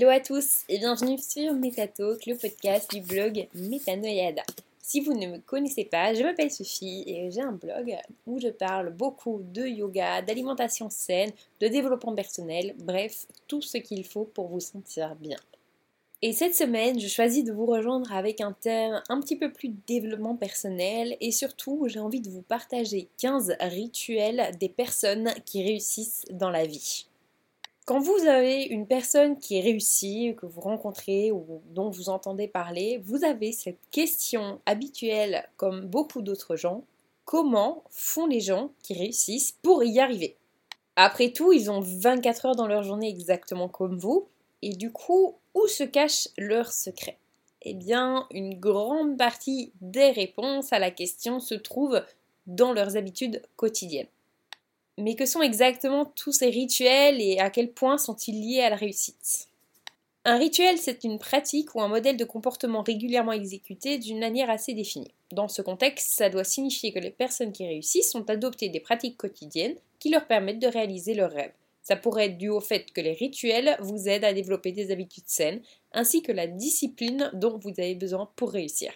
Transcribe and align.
Hello 0.00 0.10
à 0.10 0.20
tous 0.20 0.60
et 0.68 0.78
bienvenue 0.78 1.18
sur 1.18 1.54
Metatalk, 1.54 2.24
le 2.24 2.36
podcast 2.36 2.88
du 2.94 3.00
blog 3.00 3.48
Metanoyada. 3.52 4.44
Si 4.80 5.00
vous 5.00 5.12
ne 5.12 5.26
me 5.26 5.38
connaissez 5.38 5.84
pas, 5.86 6.14
je 6.14 6.22
m'appelle 6.22 6.52
Sophie 6.52 7.02
et 7.04 7.32
j'ai 7.32 7.40
un 7.40 7.50
blog 7.50 7.96
où 8.24 8.38
je 8.38 8.46
parle 8.46 8.90
beaucoup 8.90 9.40
de 9.42 9.66
yoga, 9.66 10.22
d'alimentation 10.22 10.88
saine, 10.88 11.32
de 11.60 11.66
développement 11.66 12.14
personnel, 12.14 12.76
bref, 12.78 13.26
tout 13.48 13.60
ce 13.60 13.78
qu'il 13.78 14.04
faut 14.04 14.22
pour 14.22 14.46
vous 14.46 14.60
sentir 14.60 15.16
bien. 15.16 15.38
Et 16.22 16.32
cette 16.32 16.54
semaine, 16.54 17.00
je 17.00 17.08
choisis 17.08 17.42
de 17.42 17.50
vous 17.50 17.66
rejoindre 17.66 18.12
avec 18.12 18.40
un 18.40 18.52
thème 18.52 19.02
un 19.08 19.18
petit 19.18 19.34
peu 19.34 19.52
plus 19.52 19.74
développement 19.88 20.36
personnel 20.36 21.16
et 21.20 21.32
surtout, 21.32 21.88
j'ai 21.88 21.98
envie 21.98 22.20
de 22.20 22.30
vous 22.30 22.42
partager 22.42 23.08
15 23.16 23.56
rituels 23.62 24.56
des 24.60 24.68
personnes 24.68 25.34
qui 25.44 25.64
réussissent 25.64 26.24
dans 26.30 26.50
la 26.50 26.66
vie. 26.66 27.07
Quand 27.88 28.00
vous 28.00 28.26
avez 28.26 28.64
une 28.64 28.86
personne 28.86 29.38
qui 29.38 29.56
est 29.56 29.62
réussie, 29.62 30.34
que 30.36 30.44
vous 30.44 30.60
rencontrez 30.60 31.32
ou 31.32 31.62
dont 31.70 31.88
vous 31.88 32.10
entendez 32.10 32.46
parler, 32.46 33.00
vous 33.02 33.24
avez 33.24 33.50
cette 33.50 33.80
question 33.90 34.60
habituelle 34.66 35.48
comme 35.56 35.86
beaucoup 35.86 36.20
d'autres 36.20 36.54
gens, 36.54 36.84
comment 37.24 37.82
font 37.88 38.26
les 38.26 38.40
gens 38.40 38.72
qui 38.82 38.92
réussissent 38.92 39.52
pour 39.62 39.82
y 39.84 40.00
arriver? 40.00 40.36
Après 40.96 41.30
tout, 41.30 41.50
ils 41.50 41.70
ont 41.70 41.80
24 41.80 42.44
heures 42.44 42.56
dans 42.56 42.66
leur 42.66 42.82
journée 42.82 43.08
exactement 43.08 43.70
comme 43.70 43.96
vous, 43.96 44.28
et 44.60 44.74
du 44.74 44.92
coup, 44.92 45.36
où 45.54 45.66
se 45.66 45.84
cache 45.84 46.28
leur 46.36 46.70
secret? 46.70 47.16
Eh 47.62 47.72
bien, 47.72 48.26
une 48.32 48.60
grande 48.60 49.16
partie 49.16 49.72
des 49.80 50.10
réponses 50.10 50.74
à 50.74 50.78
la 50.78 50.90
question 50.90 51.40
se 51.40 51.54
trouve 51.54 52.02
dans 52.46 52.74
leurs 52.74 52.98
habitudes 52.98 53.40
quotidiennes. 53.56 54.08
Mais 54.98 55.14
que 55.14 55.26
sont 55.26 55.42
exactement 55.42 56.04
tous 56.04 56.32
ces 56.32 56.50
rituels 56.50 57.20
et 57.20 57.38
à 57.38 57.50
quel 57.50 57.70
point 57.70 57.98
sont-ils 57.98 58.40
liés 58.40 58.62
à 58.62 58.70
la 58.70 58.74
réussite? 58.76 59.46
Un 60.24 60.36
rituel, 60.38 60.76
c'est 60.76 61.04
une 61.04 61.20
pratique 61.20 61.76
ou 61.76 61.80
un 61.80 61.86
modèle 61.86 62.16
de 62.16 62.24
comportement 62.24 62.82
régulièrement 62.82 63.32
exécuté 63.32 63.98
d'une 63.98 64.18
manière 64.18 64.50
assez 64.50 64.74
définie. 64.74 65.14
Dans 65.30 65.46
ce 65.46 65.62
contexte, 65.62 66.10
ça 66.10 66.30
doit 66.30 66.42
signifier 66.42 66.92
que 66.92 66.98
les 66.98 67.12
personnes 67.12 67.52
qui 67.52 67.64
réussissent 67.64 68.16
ont 68.16 68.24
adopté 68.24 68.70
des 68.70 68.80
pratiques 68.80 69.16
quotidiennes 69.16 69.76
qui 70.00 70.10
leur 70.10 70.26
permettent 70.26 70.58
de 70.58 70.66
réaliser 70.66 71.14
leurs 71.14 71.30
rêves. 71.30 71.54
Ça 71.82 71.94
pourrait 71.94 72.26
être 72.26 72.36
dû 72.36 72.48
au 72.48 72.60
fait 72.60 72.92
que 72.92 73.00
les 73.00 73.12
rituels 73.12 73.76
vous 73.80 74.08
aident 74.08 74.24
à 74.24 74.34
développer 74.34 74.72
des 74.72 74.90
habitudes 74.90 75.28
saines, 75.28 75.62
ainsi 75.92 76.22
que 76.22 76.32
la 76.32 76.48
discipline 76.48 77.30
dont 77.34 77.56
vous 77.56 77.72
avez 77.78 77.94
besoin 77.94 78.28
pour 78.34 78.50
réussir. 78.50 78.92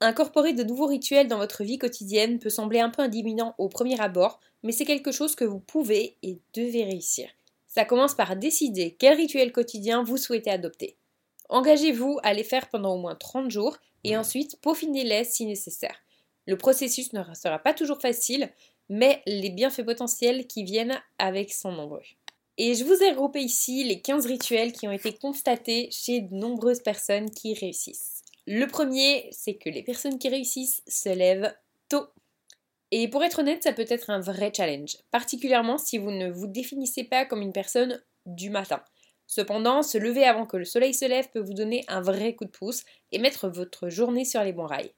Incorporer 0.00 0.52
de 0.52 0.62
nouveaux 0.62 0.86
rituels 0.86 1.26
dans 1.26 1.38
votre 1.38 1.64
vie 1.64 1.78
quotidienne 1.78 2.38
peut 2.38 2.50
sembler 2.50 2.80
un 2.80 2.90
peu 2.90 3.00
indiminant 3.00 3.54
au 3.56 3.70
premier 3.70 3.98
abord, 3.98 4.40
mais 4.62 4.72
c'est 4.72 4.84
quelque 4.84 5.10
chose 5.10 5.34
que 5.34 5.44
vous 5.44 5.58
pouvez 5.58 6.18
et 6.22 6.38
devez 6.52 6.84
réussir. 6.84 7.30
Ça 7.66 7.86
commence 7.86 8.14
par 8.14 8.36
décider 8.36 8.94
quel 8.98 9.16
rituel 9.16 9.52
quotidien 9.52 10.02
vous 10.02 10.18
souhaitez 10.18 10.50
adopter. 10.50 10.96
Engagez-vous 11.48 12.18
à 12.22 12.34
les 12.34 12.44
faire 12.44 12.68
pendant 12.68 12.94
au 12.94 12.98
moins 12.98 13.14
30 13.14 13.50
jours 13.50 13.78
et 14.04 14.18
ensuite 14.18 14.60
peaufinez-les 14.60 15.24
si 15.24 15.46
nécessaire. 15.46 15.96
Le 16.46 16.58
processus 16.58 17.14
ne 17.14 17.22
sera 17.34 17.58
pas 17.58 17.72
toujours 17.72 18.00
facile, 18.00 18.50
mais 18.90 19.22
les 19.26 19.50
bienfaits 19.50 19.84
potentiels 19.84 20.46
qui 20.46 20.64
viennent 20.64 21.00
avec 21.18 21.52
sont 21.52 21.72
nombreux. 21.72 22.02
Et 22.58 22.74
je 22.74 22.84
vous 22.84 23.02
ai 23.02 23.10
regroupé 23.10 23.40
ici 23.40 23.84
les 23.84 24.00
15 24.02 24.26
rituels 24.26 24.72
qui 24.72 24.86
ont 24.88 24.92
été 24.92 25.14
constatés 25.14 25.88
chez 25.90 26.20
de 26.20 26.34
nombreuses 26.34 26.82
personnes 26.82 27.30
qui 27.30 27.54
réussissent. 27.54 28.22
Le 28.46 28.66
premier, 28.66 29.28
c'est 29.32 29.56
que 29.56 29.68
les 29.68 29.82
personnes 29.82 30.18
qui 30.18 30.28
réussissent 30.28 30.82
se 30.86 31.08
lèvent 31.08 31.52
tôt. 31.88 32.06
Et 32.92 33.08
pour 33.08 33.24
être 33.24 33.40
honnête, 33.40 33.64
ça 33.64 33.72
peut 33.72 33.86
être 33.88 34.10
un 34.10 34.20
vrai 34.20 34.52
challenge, 34.54 34.96
particulièrement 35.10 35.78
si 35.78 35.98
vous 35.98 36.12
ne 36.12 36.30
vous 36.30 36.46
définissez 36.46 37.02
pas 37.02 37.24
comme 37.24 37.42
une 37.42 37.52
personne 37.52 38.00
du 38.24 38.50
matin. 38.50 38.82
Cependant, 39.26 39.82
se 39.82 39.98
lever 39.98 40.24
avant 40.24 40.46
que 40.46 40.56
le 40.56 40.64
soleil 40.64 40.94
se 40.94 41.04
lève 41.04 41.28
peut 41.32 41.40
vous 41.40 41.54
donner 41.54 41.84
un 41.88 42.00
vrai 42.00 42.36
coup 42.36 42.44
de 42.44 42.50
pouce 42.50 42.84
et 43.10 43.18
mettre 43.18 43.48
votre 43.48 43.88
journée 43.88 44.24
sur 44.24 44.44
les 44.44 44.52
bons 44.52 44.66
rails. 44.66 44.92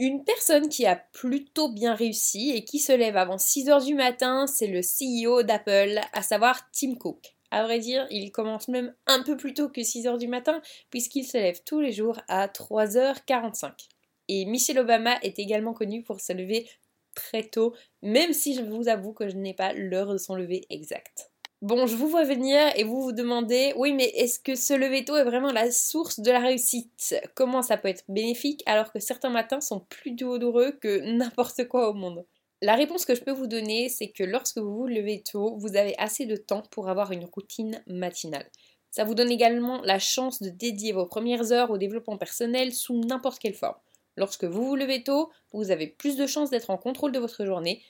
Une 0.00 0.24
personne 0.24 0.68
qui 0.68 0.84
a 0.84 0.96
plutôt 0.96 1.68
bien 1.68 1.94
réussi 1.94 2.50
et 2.50 2.64
qui 2.64 2.80
se 2.80 2.92
lève 2.92 3.16
avant 3.16 3.36
6h 3.36 3.84
du 3.84 3.94
matin, 3.94 4.46
c'est 4.48 4.66
le 4.66 4.80
CEO 4.80 5.44
d'Apple, 5.44 6.00
à 6.12 6.22
savoir 6.22 6.68
Tim 6.72 6.96
Cook. 6.96 7.37
À 7.50 7.62
vrai 7.64 7.78
dire, 7.78 8.06
il 8.10 8.30
commence 8.32 8.68
même 8.68 8.94
un 9.06 9.22
peu 9.22 9.36
plus 9.36 9.54
tôt 9.54 9.68
que 9.68 9.82
6h 9.82 10.18
du 10.18 10.28
matin, 10.28 10.60
puisqu'il 10.90 11.24
se 11.24 11.36
lève 11.38 11.60
tous 11.64 11.80
les 11.80 11.92
jours 11.92 12.18
à 12.28 12.48
3h45. 12.48 13.88
Et 14.28 14.44
Michelle 14.44 14.78
Obama 14.78 15.18
est 15.22 15.38
également 15.38 15.72
connue 15.74 16.02
pour 16.02 16.20
se 16.20 16.32
lever 16.32 16.68
très 17.14 17.42
tôt, 17.42 17.74
même 18.02 18.32
si 18.32 18.54
je 18.54 18.62
vous 18.62 18.88
avoue 18.88 19.12
que 19.12 19.28
je 19.28 19.36
n'ai 19.36 19.54
pas 19.54 19.72
l'heure 19.72 20.12
de 20.12 20.18
son 20.18 20.34
lever 20.36 20.66
exact. 20.70 21.30
Bon, 21.60 21.86
je 21.86 21.96
vous 21.96 22.06
vois 22.08 22.24
venir 22.24 22.60
et 22.76 22.84
vous 22.84 23.00
vous 23.02 23.12
demandez, 23.12 23.72
oui, 23.76 23.92
mais 23.92 24.06
est-ce 24.14 24.38
que 24.38 24.54
se 24.54 24.74
lever 24.74 25.04
tôt 25.04 25.16
est 25.16 25.24
vraiment 25.24 25.50
la 25.50 25.70
source 25.72 26.20
de 26.20 26.30
la 26.30 26.38
réussite? 26.40 27.16
Comment 27.34 27.62
ça 27.62 27.76
peut 27.76 27.88
être 27.88 28.04
bénéfique 28.08 28.62
alors 28.66 28.92
que 28.92 29.00
certains 29.00 29.30
matins 29.30 29.60
sont 29.60 29.80
plus 29.80 30.12
douloureux 30.12 30.72
que 30.72 31.00
n'importe 31.00 31.66
quoi 31.66 31.88
au 31.90 31.94
monde? 31.94 32.24
La 32.60 32.74
réponse 32.74 33.04
que 33.04 33.14
je 33.14 33.22
peux 33.22 33.32
vous 33.32 33.46
donner, 33.46 33.88
c'est 33.88 34.08
que 34.08 34.24
lorsque 34.24 34.58
vous 34.58 34.74
vous 34.74 34.86
levez 34.88 35.22
tôt, 35.22 35.56
vous 35.58 35.76
avez 35.76 35.96
assez 35.98 36.26
de 36.26 36.34
temps 36.34 36.62
pour 36.70 36.88
avoir 36.88 37.12
une 37.12 37.24
routine 37.24 37.82
matinale. 37.86 38.50
Ça 38.90 39.04
vous 39.04 39.14
donne 39.14 39.30
également 39.30 39.80
la 39.82 40.00
chance 40.00 40.42
de 40.42 40.48
dédier 40.48 40.92
vos 40.92 41.06
premières 41.06 41.52
heures 41.52 41.70
au 41.70 41.78
développement 41.78 42.16
personnel 42.16 42.72
sous 42.72 42.98
n'importe 42.98 43.38
quelle 43.38 43.54
forme. 43.54 43.76
Lorsque 44.16 44.44
vous 44.44 44.64
vous 44.64 44.74
levez 44.74 45.04
tôt, 45.04 45.30
vous 45.52 45.70
avez 45.70 45.86
plus 45.86 46.16
de 46.16 46.26
chances 46.26 46.50
d'être 46.50 46.70
en 46.70 46.78
contrôle 46.78 47.12
de 47.12 47.20
votre 47.20 47.44
journée, 47.44 47.80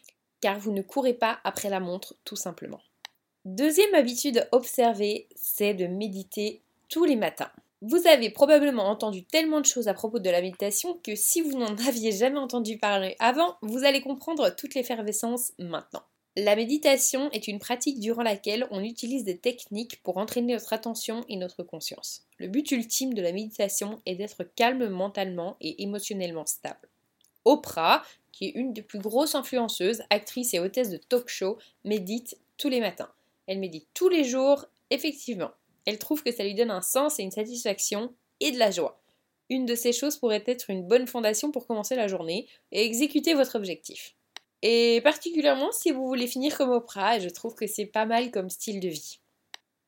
car 0.42 0.58
vous 0.58 0.72
ne 0.72 0.82
courez 0.82 1.14
pas 1.14 1.38
après 1.44 1.70
la 1.70 1.80
montre 1.80 2.14
tout 2.24 2.36
simplement. 2.36 2.80
Deuxième 3.46 3.94
habitude 3.94 4.46
observée, 4.52 5.28
c'est 5.34 5.72
de 5.72 5.86
méditer 5.86 6.60
tous 6.90 7.04
les 7.04 7.16
matins. 7.16 7.50
Vous 7.80 8.08
avez 8.08 8.30
probablement 8.30 8.88
entendu 8.88 9.22
tellement 9.22 9.60
de 9.60 9.66
choses 9.66 9.86
à 9.86 9.94
propos 9.94 10.18
de 10.18 10.30
la 10.30 10.42
méditation 10.42 10.98
que 11.04 11.14
si 11.14 11.42
vous 11.42 11.56
n'en 11.56 11.76
aviez 11.86 12.10
jamais 12.10 12.38
entendu 12.38 12.76
parler 12.76 13.14
avant, 13.20 13.56
vous 13.62 13.84
allez 13.84 14.00
comprendre 14.00 14.50
toute 14.50 14.74
l'effervescence 14.74 15.52
maintenant. 15.60 16.02
La 16.36 16.56
méditation 16.56 17.30
est 17.30 17.46
une 17.46 17.60
pratique 17.60 18.00
durant 18.00 18.22
laquelle 18.22 18.66
on 18.72 18.82
utilise 18.82 19.24
des 19.24 19.38
techniques 19.38 20.02
pour 20.02 20.18
entraîner 20.18 20.54
notre 20.54 20.72
attention 20.72 21.24
et 21.28 21.36
notre 21.36 21.62
conscience. 21.62 22.26
Le 22.38 22.48
but 22.48 22.70
ultime 22.72 23.14
de 23.14 23.22
la 23.22 23.32
méditation 23.32 24.00
est 24.06 24.16
d'être 24.16 24.44
calme 24.56 24.88
mentalement 24.88 25.56
et 25.60 25.82
émotionnellement 25.82 26.46
stable. 26.46 26.88
Oprah, 27.44 28.02
qui 28.32 28.46
est 28.46 28.52
une 28.54 28.72
des 28.72 28.82
plus 28.82 28.98
grosses 28.98 29.34
influenceuses, 29.36 30.02
actrice 30.10 30.52
et 30.54 30.60
hôtesse 30.60 30.90
de 30.90 30.96
talk 30.96 31.28
show, 31.28 31.58
médite 31.84 32.38
tous 32.56 32.68
les 32.68 32.80
matins. 32.80 33.10
Elle 33.46 33.58
médite 33.58 33.86
tous 33.94 34.08
les 34.08 34.24
jours, 34.24 34.66
effectivement. 34.90 35.50
Elle 35.88 35.98
trouve 35.98 36.22
que 36.22 36.30
ça 36.30 36.44
lui 36.44 36.54
donne 36.54 36.70
un 36.70 36.82
sens 36.82 37.18
et 37.18 37.22
une 37.22 37.30
satisfaction 37.30 38.12
et 38.40 38.52
de 38.52 38.58
la 38.58 38.70
joie. 38.70 39.00
Une 39.48 39.64
de 39.64 39.74
ces 39.74 39.94
choses 39.94 40.18
pourrait 40.18 40.44
être 40.46 40.68
une 40.68 40.86
bonne 40.86 41.06
fondation 41.06 41.50
pour 41.50 41.66
commencer 41.66 41.96
la 41.96 42.08
journée 42.08 42.46
et 42.72 42.84
exécuter 42.84 43.32
votre 43.32 43.54
objectif. 43.54 44.14
Et 44.60 45.00
particulièrement 45.02 45.72
si 45.72 45.90
vous 45.90 46.06
voulez 46.06 46.26
finir 46.26 46.58
comme 46.58 46.72
Oprah, 46.72 47.20
je 47.20 47.30
trouve 47.30 47.54
que 47.54 47.66
c'est 47.66 47.86
pas 47.86 48.04
mal 48.04 48.30
comme 48.30 48.50
style 48.50 48.80
de 48.80 48.88
vie. 48.88 49.20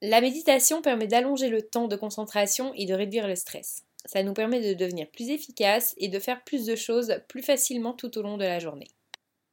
La 0.01 0.23
méditation 0.23 0.81
permet 0.81 1.07
d'allonger 1.07 1.51
le 1.51 1.61
temps 1.61 1.87
de 1.87 1.97
concentration 1.97 2.73
et 2.77 2.87
de 2.87 2.95
réduire 2.95 3.29
le 3.29 3.37
stress. 3.37 3.85
Ça 4.07 4.23
nous 4.23 4.33
permet 4.33 4.67
de 4.67 4.73
devenir 4.73 5.07
plus 5.11 5.29
efficace 5.29 5.95
et 5.99 6.09
de 6.09 6.19
faire 6.19 6.43
plus 6.45 6.65
de 6.65 6.77
choses 6.77 7.21
plus 7.29 7.43
facilement 7.43 7.93
tout 7.93 8.17
au 8.17 8.23
long 8.23 8.39
de 8.39 8.45
la 8.45 8.59
journée. 8.59 8.89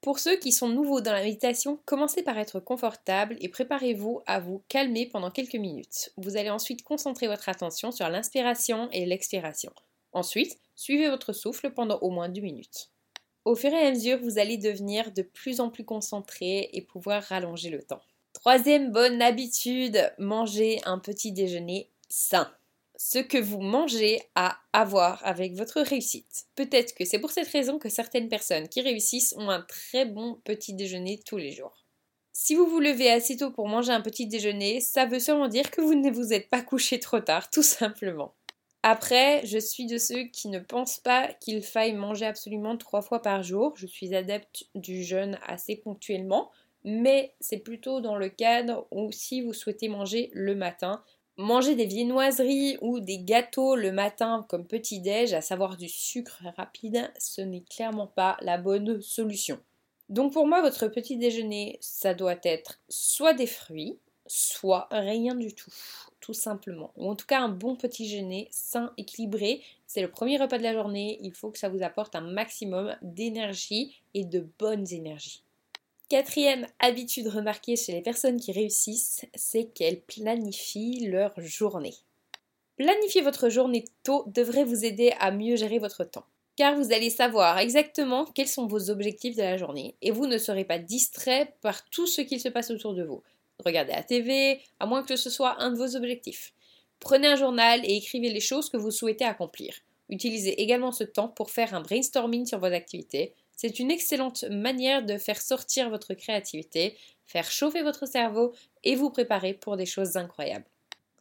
Pour 0.07 0.19
ceux 0.19 0.37
qui 0.37 0.53
sont 0.53 0.69
nouveaux 0.69 1.01
dans 1.01 1.11
la 1.11 1.21
méditation, 1.21 1.81
commencez 1.83 2.23
par 2.23 2.37
être 2.37 2.61
confortable 2.61 3.35
et 3.41 3.49
préparez-vous 3.49 4.21
à 4.25 4.39
vous 4.39 4.63
calmer 4.69 5.05
pendant 5.05 5.31
quelques 5.31 5.55
minutes. 5.55 6.13
Vous 6.15 6.37
allez 6.37 6.49
ensuite 6.49 6.81
concentrer 6.81 7.27
votre 7.27 7.49
attention 7.49 7.91
sur 7.91 8.07
l'inspiration 8.07 8.87
et 8.93 9.05
l'expiration. 9.05 9.73
Ensuite, 10.13 10.57
suivez 10.75 11.09
votre 11.09 11.33
souffle 11.33 11.71
pendant 11.71 11.99
au 11.99 12.09
moins 12.09 12.29
deux 12.29 12.39
minutes. 12.39 12.89
Au 13.43 13.53
fur 13.53 13.73
et 13.73 13.85
à 13.85 13.91
mesure, 13.91 14.19
vous 14.19 14.39
allez 14.39 14.55
devenir 14.55 15.11
de 15.11 15.23
plus 15.23 15.59
en 15.59 15.69
plus 15.69 15.83
concentré 15.83 16.69
et 16.71 16.81
pouvoir 16.81 17.23
rallonger 17.23 17.69
le 17.69 17.83
temps. 17.83 17.99
Troisième 18.31 18.93
bonne 18.93 19.21
habitude, 19.21 20.09
manger 20.19 20.79
un 20.85 20.99
petit 20.99 21.33
déjeuner 21.33 21.89
sain 22.07 22.49
ce 22.97 23.19
que 23.19 23.37
vous 23.37 23.61
mangez 23.61 24.21
à 24.35 24.57
avoir 24.73 25.25
avec 25.25 25.53
votre 25.53 25.81
réussite. 25.81 26.47
Peut-être 26.55 26.95
que 26.95 27.05
c'est 27.05 27.19
pour 27.19 27.31
cette 27.31 27.47
raison 27.47 27.77
que 27.77 27.89
certaines 27.89 28.27
personnes 28.27 28.67
qui 28.67 28.81
réussissent 28.81 29.35
ont 29.37 29.49
un 29.49 29.61
très 29.61 30.05
bon 30.05 30.41
petit 30.43 30.73
déjeuner 30.73 31.19
tous 31.23 31.37
les 31.37 31.51
jours. 31.51 31.85
Si 32.33 32.55
vous 32.55 32.67
vous 32.67 32.79
levez 32.79 33.09
assez 33.09 33.37
tôt 33.37 33.51
pour 33.51 33.67
manger 33.67 33.91
un 33.91 34.01
petit 34.01 34.27
déjeuner, 34.27 34.81
ça 34.81 35.05
veut 35.05 35.19
sûrement 35.19 35.47
dire 35.47 35.71
que 35.71 35.81
vous 35.81 35.95
ne 35.95 36.11
vous 36.11 36.33
êtes 36.33 36.49
pas 36.49 36.61
couché 36.61 36.99
trop 36.99 37.19
tard, 37.19 37.49
tout 37.51 37.63
simplement. 37.63 38.33
Après, 38.83 39.45
je 39.45 39.57
suis 39.57 39.85
de 39.85 39.97
ceux 39.97 40.23
qui 40.25 40.47
ne 40.47 40.59
pensent 40.59 40.99
pas 40.99 41.33
qu'il 41.33 41.61
faille 41.61 41.93
manger 41.93 42.25
absolument 42.25 42.77
trois 42.77 43.01
fois 43.01 43.21
par 43.21 43.43
jour. 43.43 43.73
Je 43.75 43.87
suis 43.87 44.15
adepte 44.15 44.65
du 44.75 45.03
jeûne 45.03 45.37
assez 45.45 45.75
ponctuellement, 45.75 46.51
mais 46.83 47.33
c'est 47.41 47.57
plutôt 47.57 48.01
dans 48.01 48.15
le 48.15 48.29
cadre 48.29 48.87
où 48.91 49.11
si 49.11 49.41
vous 49.41 49.53
souhaitez 49.53 49.89
manger 49.89 50.29
le 50.33 50.55
matin, 50.55 51.03
Manger 51.39 51.75
des 51.75 51.85
viennoiseries 51.85 52.79
ou 52.81 52.99
des 52.99 53.19
gâteaux 53.19 53.75
le 53.75 53.91
matin 53.91 54.43
comme 54.49 54.65
petit-déj, 54.65 55.33
à 55.35 55.41
savoir 55.41 55.77
du 55.77 55.87
sucre 55.87 56.41
rapide, 56.57 57.11
ce 57.19 57.41
n'est 57.41 57.61
clairement 57.61 58.07
pas 58.07 58.37
la 58.41 58.57
bonne 58.57 58.99
solution. 59.03 59.59
Donc 60.09 60.33
pour 60.33 60.47
moi, 60.47 60.61
votre 60.61 60.87
petit 60.87 61.15
déjeuner, 61.15 61.77
ça 61.79 62.15
doit 62.15 62.39
être 62.41 62.79
soit 62.89 63.35
des 63.35 63.45
fruits, 63.45 63.99
soit 64.25 64.87
rien 64.89 65.35
du 65.35 65.53
tout, 65.53 65.69
tout 66.21 66.33
simplement. 66.33 66.91
Ou 66.97 67.07
en 67.07 67.15
tout 67.15 67.27
cas 67.27 67.41
un 67.41 67.49
bon 67.49 67.75
petit 67.75 68.05
déjeuner 68.05 68.47
sain, 68.49 68.91
équilibré. 68.97 69.61
C'est 69.85 70.01
le 70.01 70.09
premier 70.09 70.37
repas 70.37 70.57
de 70.57 70.63
la 70.63 70.73
journée, 70.73 71.19
il 71.21 71.33
faut 71.33 71.51
que 71.51 71.59
ça 71.59 71.69
vous 71.69 71.83
apporte 71.83 72.15
un 72.15 72.21
maximum 72.21 72.95
d'énergie 73.03 74.01
et 74.15 74.25
de 74.25 74.43
bonnes 74.57 74.91
énergies. 74.91 75.43
Quatrième 76.09 76.67
habitude 76.79 77.27
remarquée 77.27 77.75
chez 77.75 77.91
les 77.91 78.01
personnes 78.01 78.39
qui 78.39 78.51
réussissent, 78.51 79.25
c'est 79.35 79.65
qu'elles 79.65 80.01
planifient 80.01 81.07
leur 81.07 81.33
journée. 81.39 81.95
Planifier 82.77 83.21
votre 83.21 83.49
journée 83.49 83.85
tôt 84.03 84.23
devrait 84.27 84.63
vous 84.63 84.85
aider 84.85 85.13
à 85.19 85.31
mieux 85.31 85.55
gérer 85.55 85.79
votre 85.79 86.03
temps 86.03 86.25
car 86.57 86.75
vous 86.75 86.91
allez 86.91 87.11
savoir 87.11 87.59
exactement 87.59 88.25
quels 88.25 88.47
sont 88.47 88.65
vos 88.65 88.89
objectifs 88.89 89.37
de 89.37 89.43
la 89.43 89.57
journée 89.57 89.95
et 90.01 90.11
vous 90.11 90.25
ne 90.25 90.39
serez 90.39 90.65
pas 90.65 90.79
distrait 90.79 91.53
par 91.61 91.87
tout 91.89 92.07
ce 92.07 92.21
qu'il 92.21 92.41
se 92.41 92.49
passe 92.49 92.71
autour 92.71 92.95
de 92.95 93.03
vous. 93.03 93.21
Regardez 93.63 93.93
la 93.93 94.03
TV, 94.03 94.59
à 94.79 94.87
moins 94.87 95.03
que 95.03 95.15
ce 95.15 95.29
soit 95.29 95.61
un 95.61 95.71
de 95.71 95.77
vos 95.77 95.95
objectifs. 95.95 96.53
Prenez 96.99 97.27
un 97.27 97.35
journal 97.35 97.81
et 97.85 97.95
écrivez 97.95 98.31
les 98.31 98.39
choses 98.39 98.69
que 98.69 98.77
vous 98.77 98.91
souhaitez 98.91 99.23
accomplir. 99.23 99.75
Utilisez 100.09 100.61
également 100.61 100.91
ce 100.91 101.03
temps 101.03 101.27
pour 101.27 101.51
faire 101.51 101.75
un 101.75 101.81
brainstorming 101.81 102.47
sur 102.47 102.59
vos 102.59 102.65
activités. 102.65 103.33
C'est 103.57 103.79
une 103.79 103.89
excellente 103.89 104.43
manière 104.43 105.03
de 105.03 105.17
faire 105.17 105.41
sortir 105.41 105.89
votre 105.89 106.13
créativité, 106.13 106.95
faire 107.25 107.49
chauffer 107.49 107.81
votre 107.81 108.05
cerveau 108.05 108.53
et 108.83 108.95
vous 108.95 109.09
préparer 109.09 109.55
pour 109.55 109.77
des 109.77 109.87
choses 109.87 110.15
incroyables. 110.15 110.67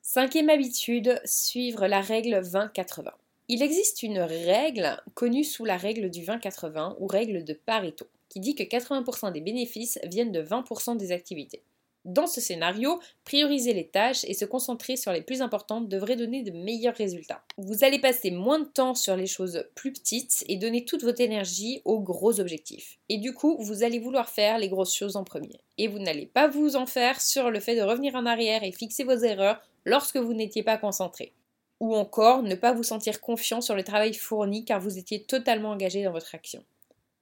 Cinquième 0.02 0.50
habitude, 0.50 1.18
suivre 1.24 1.86
la 1.86 2.02
règle 2.02 2.34
20-80. 2.34 3.08
Il 3.48 3.62
existe 3.62 4.02
une 4.02 4.18
règle 4.18 5.02
connue 5.14 5.44
sous 5.44 5.64
la 5.64 5.78
règle 5.78 6.10
du 6.10 6.20
20-80 6.20 6.96
ou 6.98 7.06
règle 7.06 7.42
de 7.42 7.54
Pareto, 7.54 8.06
qui 8.28 8.40
dit 8.40 8.54
que 8.54 8.64
80% 8.64 9.32
des 9.32 9.40
bénéfices 9.40 9.98
viennent 10.04 10.30
de 10.30 10.42
20% 10.42 10.98
des 10.98 11.12
activités. 11.12 11.62
Dans 12.06 12.28
ce 12.28 12.40
scénario, 12.40 13.00
prioriser 13.24 13.74
les 13.74 13.88
tâches 13.88 14.22
et 14.28 14.32
se 14.32 14.44
concentrer 14.44 14.96
sur 14.96 15.10
les 15.10 15.22
plus 15.22 15.42
importantes 15.42 15.88
devrait 15.88 16.14
donner 16.14 16.44
de 16.44 16.52
meilleurs 16.52 16.94
résultats. 16.94 17.42
Vous 17.58 17.82
allez 17.82 17.98
passer 17.98 18.30
moins 18.30 18.60
de 18.60 18.64
temps 18.64 18.94
sur 18.94 19.16
les 19.16 19.26
choses 19.26 19.64
plus 19.74 19.92
petites 19.92 20.44
et 20.46 20.56
donner 20.56 20.84
toute 20.84 21.02
votre 21.02 21.20
énergie 21.20 21.82
aux 21.84 21.98
gros 21.98 22.38
objectifs. 22.38 23.00
Et 23.08 23.18
du 23.18 23.34
coup, 23.34 23.56
vous 23.58 23.82
allez 23.82 23.98
vouloir 23.98 24.28
faire 24.28 24.58
les 24.58 24.68
grosses 24.68 24.94
choses 24.94 25.16
en 25.16 25.24
premier. 25.24 25.60
Et 25.78 25.88
vous 25.88 25.98
n'allez 25.98 26.26
pas 26.26 26.46
vous 26.46 26.76
en 26.76 26.86
faire 26.86 27.20
sur 27.20 27.50
le 27.50 27.58
fait 27.58 27.74
de 27.74 27.82
revenir 27.82 28.14
en 28.14 28.24
arrière 28.24 28.62
et 28.62 28.70
fixer 28.70 29.02
vos 29.02 29.18
erreurs 29.18 29.60
lorsque 29.84 30.16
vous 30.16 30.32
n'étiez 30.32 30.62
pas 30.62 30.78
concentré 30.78 31.32
ou 31.80 31.94
encore 31.94 32.42
ne 32.42 32.54
pas 32.54 32.72
vous 32.72 32.84
sentir 32.84 33.20
confiant 33.20 33.60
sur 33.60 33.74
le 33.74 33.82
travail 33.82 34.14
fourni 34.14 34.64
car 34.64 34.80
vous 34.80 34.96
étiez 34.96 35.24
totalement 35.24 35.70
engagé 35.70 36.04
dans 36.04 36.12
votre 36.12 36.34
action. 36.36 36.64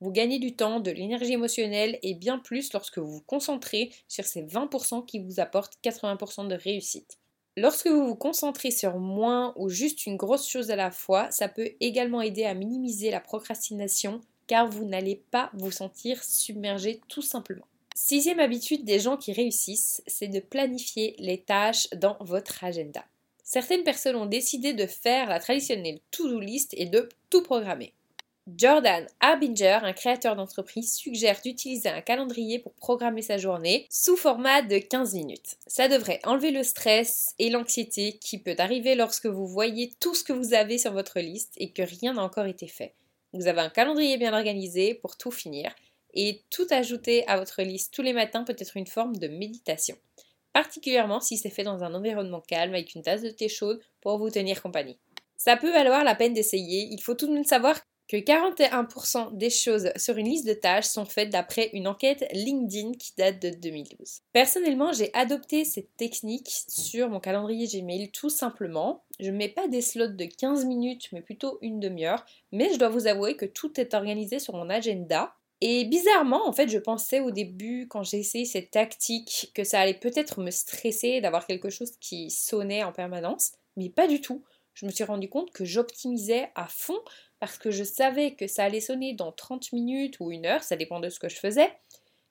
Vous 0.01 0.11
gagnez 0.11 0.39
du 0.39 0.55
temps, 0.55 0.81
de 0.81 0.91
l'énergie 0.91 1.33
émotionnelle 1.33 1.99
et 2.03 2.15
bien 2.15 2.39
plus 2.39 2.73
lorsque 2.73 2.99
vous 2.99 3.11
vous 3.11 3.23
concentrez 3.23 3.91
sur 4.09 4.25
ces 4.25 4.43
20% 4.43 5.07
qui 5.07 5.19
vous 5.19 5.41
apportent 5.41 5.79
80% 5.83 6.49
de 6.49 6.55
réussite. 6.55 7.19
Lorsque 7.57 7.87
vous 7.87 8.07
vous 8.07 8.17
concentrez 8.17 8.73
sur 8.73 8.99
moins 8.99 9.55
ou 9.57 9.69
juste 9.69 10.07
une 10.07 10.17
grosse 10.17 10.49
chose 10.49 10.71
à 10.71 10.77
la 10.77 10.91
fois, 10.91 11.31
ça 11.31 11.49
peut 11.49 11.71
également 11.81 12.21
aider 12.21 12.45
à 12.45 12.55
minimiser 12.55 13.11
la 13.11 13.21
procrastination 13.21 14.21
car 14.47 14.69
vous 14.69 14.85
n'allez 14.85 15.23
pas 15.31 15.51
vous 15.55 15.71
sentir 15.71 16.23
submergé 16.23 17.01
tout 17.09 17.23
simplement. 17.23 17.67
Sixième 17.95 18.41
habitude 18.41 18.85
des 18.85 18.99
gens 18.99 19.17
qui 19.17 19.33
réussissent, 19.33 20.03
c'est 20.09 20.27
de 20.27 20.41
planifier 20.41 21.15
les 21.19 21.41
tâches 21.41 21.89
dans 21.91 22.17
votre 22.21 22.65
agenda. 22.65 23.05
Certaines 23.45 23.85
personnes 23.85 24.17
ont 24.17 24.27
décidé 24.27 24.73
de 24.73 24.87
faire 24.87 25.29
la 25.29 25.39
traditionnelle 25.39 26.01
to-do 26.11 26.41
list 26.41 26.75
et 26.77 26.87
de 26.87 27.09
tout 27.31 27.43
programmer. 27.43 27.93
Jordan 28.47 29.07
Harbinger, 29.21 29.81
un 29.83 29.93
créateur 29.95 30.37
d'entreprise, 30.37 30.95
suggère 30.95 31.41
d'utiliser 31.43 31.89
un 31.89 32.03
calendrier 32.03 32.59
pour 32.59 32.75
programmer 32.75 33.23
sa 33.23 33.39
journée 33.39 33.87
sous 33.91 34.17
format 34.17 34.61
de 34.61 34.79
15 34.79 35.15
minutes. 35.15 35.57
Ça 35.67 35.89
devrait 35.89 36.21
enlever 36.25 36.51
le 36.51 36.63
stress 36.63 37.35
et 37.39 37.49
l'anxiété 37.49 38.19
qui 38.19 38.39
peut 38.39 38.55
arriver 38.59 38.95
lorsque 38.95 39.27
vous 39.27 39.47
voyez 39.47 39.93
tout 39.99 40.15
ce 40.15 40.25
que 40.25 40.35
vous 40.35 40.53
avez 40.53 40.77
sur 40.77 40.93
votre 40.93 41.21
liste 41.21 41.55
et 41.57 41.73
que 41.73 41.83
rien 41.83 42.13
n'a 42.15 42.23
encore 42.23 42.47
été 42.47 42.69
fait. 42.69 42.95
Vous 43.33 43.47
avez 43.47 43.61
un 43.61 43.71
calendrier 43.71 44.19
bien 44.19 44.35
organisé 44.35 44.95
pour 44.95 45.17
tout 45.17 45.31
finir 45.31 45.75
et 46.13 46.43
tout 46.51 46.67
ajouter 46.71 47.27
à 47.27 47.39
votre 47.39 47.63
liste 47.63 47.95
tous 47.95 48.03
les 48.03 48.13
matins 48.13 48.45
peut 48.45 48.57
être 48.59 48.77
une 48.77 48.87
forme 48.87 49.17
de 49.17 49.27
méditation 49.27 49.97
particulièrement 50.55 51.21
si 51.21 51.37
c'est 51.37 51.51
fait 51.51 51.65
dans 51.65 51.83
un 51.83 51.93
environnement 51.93 52.41
calme 52.41 52.73
avec 52.73 52.95
une 52.95 53.03
tasse 53.03 53.23
de 53.23 53.31
thé 53.31 53.49
chaude 53.49 53.81
pour 54.01 54.19
vous 54.19 54.31
tenir 54.31 54.63
compagnie. 54.63 54.97
Ça 55.37 55.57
peut 55.57 55.73
valoir 55.73 56.05
la 56.05 56.15
peine 56.15 56.33
d'essayer, 56.33 56.89
il 56.91 57.03
faut 57.03 57.15
tout 57.15 57.27
de 57.27 57.33
même 57.33 57.45
savoir 57.45 57.81
que 58.21 58.33
41% 58.33 59.37
des 59.37 59.51
choses 59.51 59.91
sur 59.97 60.17
une 60.17 60.29
liste 60.29 60.47
de 60.47 60.55
tâches 60.55 60.87
sont 60.87 61.05
faites 61.05 61.31
d'après 61.31 61.71
une 61.73 61.89
enquête 61.89 62.25
LinkedIn 62.33 62.93
qui 62.93 63.13
date 63.17 63.43
de 63.43 63.51
2012. 63.51 64.21
Personnellement, 64.33 64.93
j'ai 64.93 65.13
adopté 65.15 65.65
cette 65.65 65.97
technique 65.97 66.49
sur 66.69 67.09
mon 67.09 67.21
calendrier 67.21 67.67
Gmail 67.67 68.11
tout 68.11 68.31
simplement. 68.31 69.05
Je 69.19 69.31
ne 69.31 69.37
mets 69.37 69.49
pas 69.49 69.69
des 69.69 69.81
slots 69.81 70.09
de 70.09 70.25
15 70.25 70.65
minutes, 70.65 71.09
mais 71.13 71.23
plutôt 71.23 71.59
une 71.63 71.81
demi-heure, 71.81 72.25
mais 72.53 72.73
je 72.73 72.79
dois 72.79 72.89
vous 72.89 73.07
avouer 73.07 73.37
que 73.37 73.47
tout 73.47 73.81
est 73.81 73.95
organisé 73.95 74.39
sur 74.39 74.55
mon 74.55 74.71
agenda 74.71 75.35
et 75.61 75.85
bizarrement, 75.87 76.47
en 76.47 76.53
fait, 76.53 76.69
je 76.69 76.79
pensais 76.79 77.21
au 77.21 77.31
début, 77.31 77.87
quand 77.89 78.03
j'ai 78.03 78.19
essayé 78.19 78.45
cette 78.45 78.71
tactique, 78.71 79.51
que 79.55 79.65
ça 79.65 79.81
allait 79.81 79.95
peut-être 79.95 80.41
me 80.41 80.51
stresser 80.51 81.23
d'avoir 81.23 81.47
quelque 81.47 81.71
chose 81.71 81.93
qui 82.01 82.31
sonnait 82.31 82.85
en 82.85 82.93
permanence, 82.93 83.53
mais 83.77 83.89
pas 83.89 84.07
du 84.07 84.21
tout. 84.21 84.45
Je 84.75 84.85
me 84.85 84.91
suis 84.91 85.05
rendu 85.05 85.29
compte 85.29 85.53
que 85.53 85.65
j'optimisais 85.65 86.51
à 86.55 86.67
fond 86.67 86.99
parce 87.45 87.59
que 87.59 87.71
je 87.71 87.85
savais 87.85 88.31
que 88.31 88.47
ça 88.47 88.65
allait 88.65 88.81
sonner 88.81 89.13
dans 89.13 89.31
30 89.31 89.75
minutes 89.75 90.19
ou 90.19 90.33
une 90.33 90.47
heure, 90.47 90.63
ça 90.63 90.77
dépend 90.77 90.99
de 90.99 91.11
ce 91.11 91.21
que 91.21 91.29
je 91.29 91.37
faisais, 91.37 91.71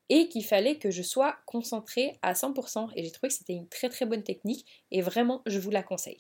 et 0.10 0.27
qu'il 0.27 0.44
fallait 0.44 0.80
que 0.80 0.89
je 0.89 1.04
sois 1.04 1.36
concentrée 1.45 2.18
à 2.24 2.33
100%. 2.33 2.89
Et 2.95 3.04
j'ai 3.04 3.12
trouvé 3.12 3.27
que 3.27 3.36
c'était 3.36 3.54
une 3.54 3.69
très 3.69 3.89
très 3.89 4.07
bonne 4.07 4.24
technique 4.24 4.65
et 4.89 5.01
vraiment, 5.01 5.44
je 5.45 5.60
vous 5.60 5.69
la 5.69 5.83
conseille. 5.83 6.18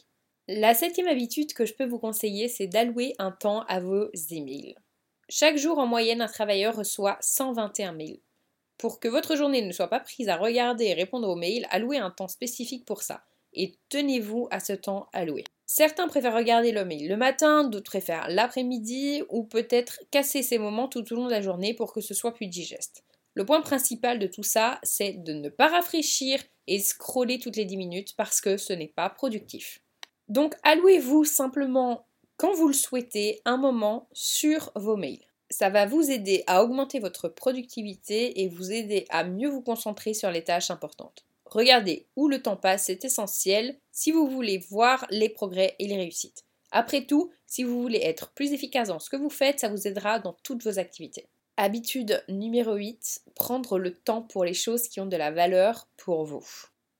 La 0.47 0.75
septième 0.75 1.07
habitude 1.07 1.53
que 1.53 1.65
je 1.65 1.73
peux 1.73 1.87
vous 1.87 1.97
conseiller, 1.97 2.47
c'est 2.47 2.67
d'allouer 2.67 3.15
un 3.17 3.31
temps 3.31 3.61
à 3.61 3.79
vos 3.79 4.11
emails. 4.29 4.75
Chaque 5.27 5.57
jour, 5.57 5.79
en 5.79 5.87
moyenne, 5.87 6.21
un 6.21 6.27
travailleur 6.27 6.75
reçoit 6.75 7.17
121 7.19 7.93
mails. 7.93 8.19
Pour 8.77 8.99
que 8.99 9.07
votre 9.07 9.35
journée 9.35 9.63
ne 9.63 9.71
soit 9.71 9.89
pas 9.89 10.01
prise 10.01 10.29
à 10.29 10.37
regarder 10.37 10.85
et 10.85 10.93
répondre 10.93 11.27
aux 11.27 11.35
mails, 11.35 11.65
allouez 11.71 11.97
un 11.97 12.11
temps 12.11 12.27
spécifique 12.27 12.85
pour 12.85 13.01
ça. 13.01 13.23
Et 13.53 13.73
tenez-vous 13.89 14.49
à 14.51 14.59
ce 14.59 14.73
temps 14.73 15.09
alloué. 15.13 15.45
Certains 15.65 16.07
préfèrent 16.07 16.35
regarder 16.35 16.71
le 16.71 16.85
mail 16.85 17.07
le 17.07 17.17
matin, 17.17 17.63
d'autres 17.63 17.91
préfèrent 17.91 18.27
l'après-midi, 18.29 19.23
ou 19.29 19.43
peut-être 19.43 19.99
casser 20.11 20.43
ces 20.43 20.57
moments 20.57 20.87
tout 20.87 21.11
au 21.11 21.15
long 21.15 21.25
de 21.25 21.31
la 21.31 21.41
journée 21.41 21.73
pour 21.73 21.93
que 21.93 22.01
ce 22.01 22.13
soit 22.13 22.33
plus 22.33 22.47
digeste. 22.47 23.03
Le 23.33 23.45
point 23.45 23.61
principal 23.61 24.19
de 24.19 24.27
tout 24.27 24.43
ça, 24.43 24.79
c'est 24.83 25.13
de 25.23 25.33
ne 25.33 25.49
pas 25.49 25.69
rafraîchir 25.69 26.39
et 26.67 26.79
scroller 26.79 27.39
toutes 27.39 27.55
les 27.55 27.65
10 27.65 27.77
minutes 27.77 28.15
parce 28.15 28.41
que 28.41 28.57
ce 28.57 28.73
n'est 28.73 28.93
pas 28.95 29.09
productif. 29.09 29.81
Donc 30.27 30.53
allouez-vous 30.63 31.25
simplement 31.25 32.05
quand 32.37 32.53
vous 32.53 32.67
le 32.67 32.73
souhaitez, 32.73 33.41
un 33.45 33.57
moment 33.57 34.09
sur 34.11 34.71
vos 34.75 34.97
mails. 34.97 35.25
Ça 35.49 35.69
va 35.69 35.85
vous 35.85 36.09
aider 36.09 36.43
à 36.47 36.63
augmenter 36.63 36.99
votre 36.99 37.29
productivité 37.29 38.41
et 38.41 38.49
vous 38.49 38.71
aider 38.71 39.05
à 39.09 39.23
mieux 39.23 39.49
vous 39.49 39.61
concentrer 39.61 40.13
sur 40.13 40.31
les 40.31 40.43
tâches 40.43 40.71
importantes. 40.71 41.25
Regardez 41.53 42.07
où 42.15 42.27
le 42.27 42.41
temps 42.41 42.55
passe, 42.55 42.85
c'est 42.85 43.05
essentiel 43.05 43.77
si 43.91 44.11
vous 44.11 44.27
voulez 44.27 44.57
voir 44.57 45.05
les 45.11 45.29
progrès 45.29 45.75
et 45.77 45.85
les 45.85 45.97
réussites. 45.97 46.45
Après 46.71 47.05
tout, 47.05 47.29
si 47.45 47.63
vous 47.63 47.79
voulez 47.79 47.99
être 48.01 48.31
plus 48.31 48.53
efficace 48.53 48.87
dans 48.87 48.97
ce 48.97 49.11
que 49.11 49.17
vous 49.17 49.29
faites, 49.29 49.59
ça 49.59 49.69
vous 49.69 49.87
aidera 49.87 50.17
dans 50.17 50.35
toutes 50.41 50.63
vos 50.63 50.79
activités. 50.79 51.27
Habitude 51.57 52.23
numéro 52.27 52.73
8, 52.73 53.21
prendre 53.35 53.77
le 53.77 53.93
temps 53.93 54.23
pour 54.23 54.43
les 54.43 54.55
choses 54.55 54.87
qui 54.87 54.99
ont 54.99 55.05
de 55.05 55.15
la 55.15 55.29
valeur 55.29 55.87
pour 55.95 56.25
vous. 56.25 56.43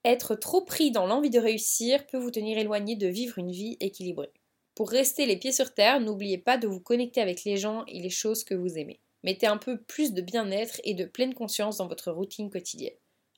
Être 0.06 0.36
trop 0.36 0.62
pris 0.62 0.92
dans 0.92 1.08
l'envie 1.08 1.32
de 1.32 1.40
réussir 1.40 2.06
peut 2.06 2.20
vous 2.20 2.30
tenir 2.30 2.60
éloigné 2.60 2.96
de 2.96 3.08
vivre 3.08 3.40
une 3.40 3.52
vie 3.52 3.78
équilibrée. 3.80 4.34
Pour 4.76 4.92
rester 4.92 5.26
les 5.26 5.38
pieds 5.38 5.52
sur 5.52 5.74
terre, 5.74 6.00
n'oubliez 6.00 6.38
pas 6.38 6.60
de 6.60 6.68
vous 6.68 6.80
connecter 6.80 7.22
avec 7.22 7.44
les 7.44 7.58
gens 7.58 7.86
et 7.88 8.00
les 8.00 8.12
choses 8.12 8.44
que 8.44 8.54
vous 8.54 8.78
aimez. 8.78 9.00
Mettez 9.24 9.48
un 9.48 9.58
peu 9.58 9.82
plus 9.82 10.14
de 10.14 10.22
bien-être 10.22 10.80
et 10.84 10.94
de 10.94 11.06
pleine 11.06 11.34
conscience 11.34 11.78
dans 11.78 11.88
votre 11.88 12.12
routine 12.12 12.52
quotidienne. 12.52 12.94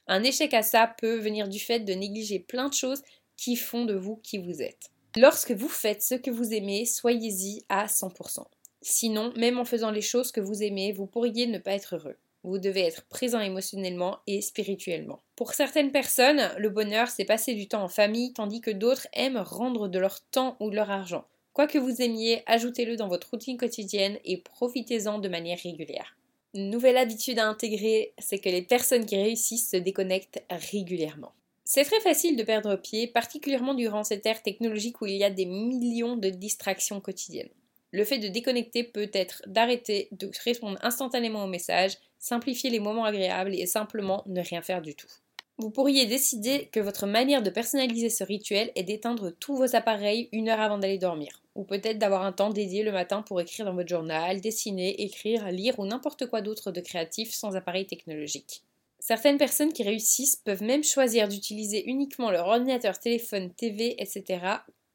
Un 0.08 0.24
échec 0.24 0.54
à 0.54 0.62
ça 0.62 0.94
peut 1.00 1.18
venir 1.18 1.48
du 1.48 1.60
fait 1.60 1.80
de 1.80 1.94
négliger 1.94 2.40
plein 2.40 2.70
de 2.70 2.74
choses 2.74 3.02
qui 3.38 3.56
font 3.56 3.86
de 3.86 3.96
vous 3.96 4.18
qui 4.18 4.38
vous 4.38 4.62
êtes. 4.62 4.92
Lorsque 5.18 5.52
vous 5.52 5.70
faites 5.70 6.04
ce 6.04 6.16
que 6.16 6.32
vous 6.32 6.54
aimez, 6.54 6.86
soyez-y 6.86 7.64
à 7.70 7.88
100%. 7.88 8.46
Sinon, 8.82 9.34
même 9.36 9.58
en 9.58 9.66
faisant 9.66 9.90
les 9.90 10.02
choses 10.02 10.32
que 10.32 10.42
vous 10.42 10.62
aimez, 10.62 10.92
vous 10.92 11.08
pourriez 11.08 11.48
ne 11.48 11.58
pas 11.58 11.74
être 11.74 11.96
heureux. 11.96 12.18
Vous 12.44 12.60
devez 12.60 12.82
être 12.82 13.06
présent 13.06 13.40
émotionnellement 13.40 14.20
et 14.28 14.42
spirituellement. 14.42 15.24
Pour 15.36 15.54
certaines 15.56 15.92
personnes, 15.92 16.52
le 16.60 16.70
bonheur, 16.70 17.08
c'est 17.08 17.26
passer 17.26 17.56
du 17.56 17.68
temps 17.68 17.82
en 17.82 17.88
famille, 17.88 18.34
tandis 18.34 18.62
que 18.62 18.70
d'autres 18.70 19.08
aiment 19.14 19.38
rendre 19.38 19.88
de 19.88 19.98
leur 19.98 20.22
temps 20.22 20.56
ou 20.60 20.70
de 20.70 20.76
leur 20.76 20.92
argent. 20.92 21.26
Quoi 21.54 21.66
que 21.66 21.80
vous 21.80 22.02
aimiez, 22.02 22.44
ajoutez-le 22.46 22.98
dans 22.98 23.08
votre 23.08 23.32
routine 23.32 23.58
quotidienne 23.58 24.20
et 24.26 24.38
profitez-en 24.38 25.18
de 25.18 25.30
manière 25.30 25.58
régulière. 25.64 26.16
Nouvelle 26.56 26.96
habitude 26.96 27.38
à 27.38 27.50
intégrer, 27.50 28.14
c'est 28.18 28.40
que 28.40 28.48
les 28.48 28.62
personnes 28.62 29.06
qui 29.06 29.18
réussissent 29.18 29.72
se 29.72 29.76
déconnectent 29.76 30.42
régulièrement. 30.50 31.34
C'est 31.66 31.84
très 31.84 32.00
facile 32.00 32.38
de 32.38 32.44
perdre 32.44 32.78
pied, 32.78 33.08
particulièrement 33.08 33.74
durant 33.74 34.06
cette 34.06 34.26
ère 34.26 34.42
technologique 34.42 35.02
où 35.02 35.06
il 35.06 35.18
y 35.18 35.26
a 35.26 35.30
des 35.30 35.46
millions 35.46 36.16
de 36.16 36.30
distractions 36.30 37.02
quotidiennes. 37.02 37.50
Le 37.92 38.06
fait 38.06 38.20
de 38.20 38.30
déconnecter 38.30 38.86
peut 38.86 39.10
être 39.12 39.42
d'arrêter 39.48 40.08
de 40.12 40.32
répondre 40.46 40.80
instantanément 40.82 41.44
aux 41.44 41.50
messages, 41.50 41.98
simplifier 42.20 42.70
les 42.70 42.80
moments 42.80 43.04
agréables 43.04 43.54
et 43.54 43.66
simplement 43.66 44.24
ne 44.26 44.42
rien 44.42 44.62
faire 44.62 44.82
du 44.82 44.96
tout. 44.96 45.12
Vous 45.58 45.70
pourriez 45.70 46.06
décider 46.06 46.68
que 46.74 46.82
votre 46.82 47.08
manière 47.08 47.42
de 47.42 47.50
personnaliser 47.50 48.10
ce 48.10 48.26
rituel 48.26 48.74
est 48.76 48.84
d'éteindre 48.84 49.32
tous 49.40 49.56
vos 49.56 49.74
appareils 49.74 50.28
une 50.34 50.50
heure 50.50 50.60
avant 50.60 50.78
d'aller 50.78 50.98
dormir, 50.98 51.42
ou 51.56 51.64
peut-être 51.64 51.98
d'avoir 51.98 52.24
un 52.24 52.34
temps 52.34 52.50
dédié 52.50 52.84
le 52.84 52.92
matin 52.92 53.22
pour 53.22 53.40
écrire 53.40 53.66
dans 53.66 53.74
votre 53.74 53.88
journal, 53.88 54.42
dessiner, 54.42 55.02
écrire, 55.02 55.50
lire 55.52 55.80
ou 55.80 55.86
n'importe 55.86 56.26
quoi 56.26 56.42
d'autre 56.42 56.72
de 56.72 56.82
créatif 56.82 57.34
sans 57.34 57.56
appareil 57.56 57.88
technologique. 57.88 58.64
Certaines 59.00 59.38
personnes 59.38 59.72
qui 59.72 59.84
réussissent 59.84 60.36
peuvent 60.36 60.64
même 60.64 60.84
choisir 60.84 61.30
d'utiliser 61.30 61.90
uniquement 61.90 62.32
leur 62.32 62.48
ordinateur, 62.48 63.00
téléphone, 63.00 63.50
TV, 63.54 63.96
etc. 64.02 64.40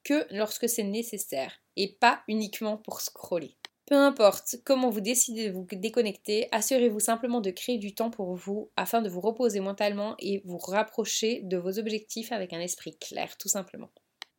que 0.05 0.27
lorsque 0.31 0.69
c'est 0.69 0.83
nécessaire, 0.83 1.53
et 1.77 1.89
pas 1.89 2.21
uniquement 2.29 2.77
pour 2.77 3.01
scroller. 3.01 3.55
Peu 3.91 3.97
importe 3.97 4.55
comment 4.65 4.89
vous 4.89 5.01
décidez 5.01 5.49
de 5.49 5.53
vous 5.53 5.67
déconnecter, 5.69 6.47
assurez-vous 6.53 7.01
simplement 7.01 7.41
de 7.41 7.51
créer 7.51 7.77
du 7.77 7.93
temps 7.93 8.11
pour 8.11 8.37
vous 8.37 8.71
afin 8.77 9.03
de 9.03 9.09
vous 9.09 9.21
reposer 9.21 9.59
mentalement 9.59 10.15
et 10.21 10.43
vous 10.45 10.59
rapprocher 10.59 11.41
de 11.43 11.57
vos 11.57 11.77
objectifs 11.77 12.31
avec 12.31 12.53
un 12.53 12.61
esprit 12.61 12.97
clair, 12.97 13.37
tout 13.37 13.49
simplement. 13.49 13.91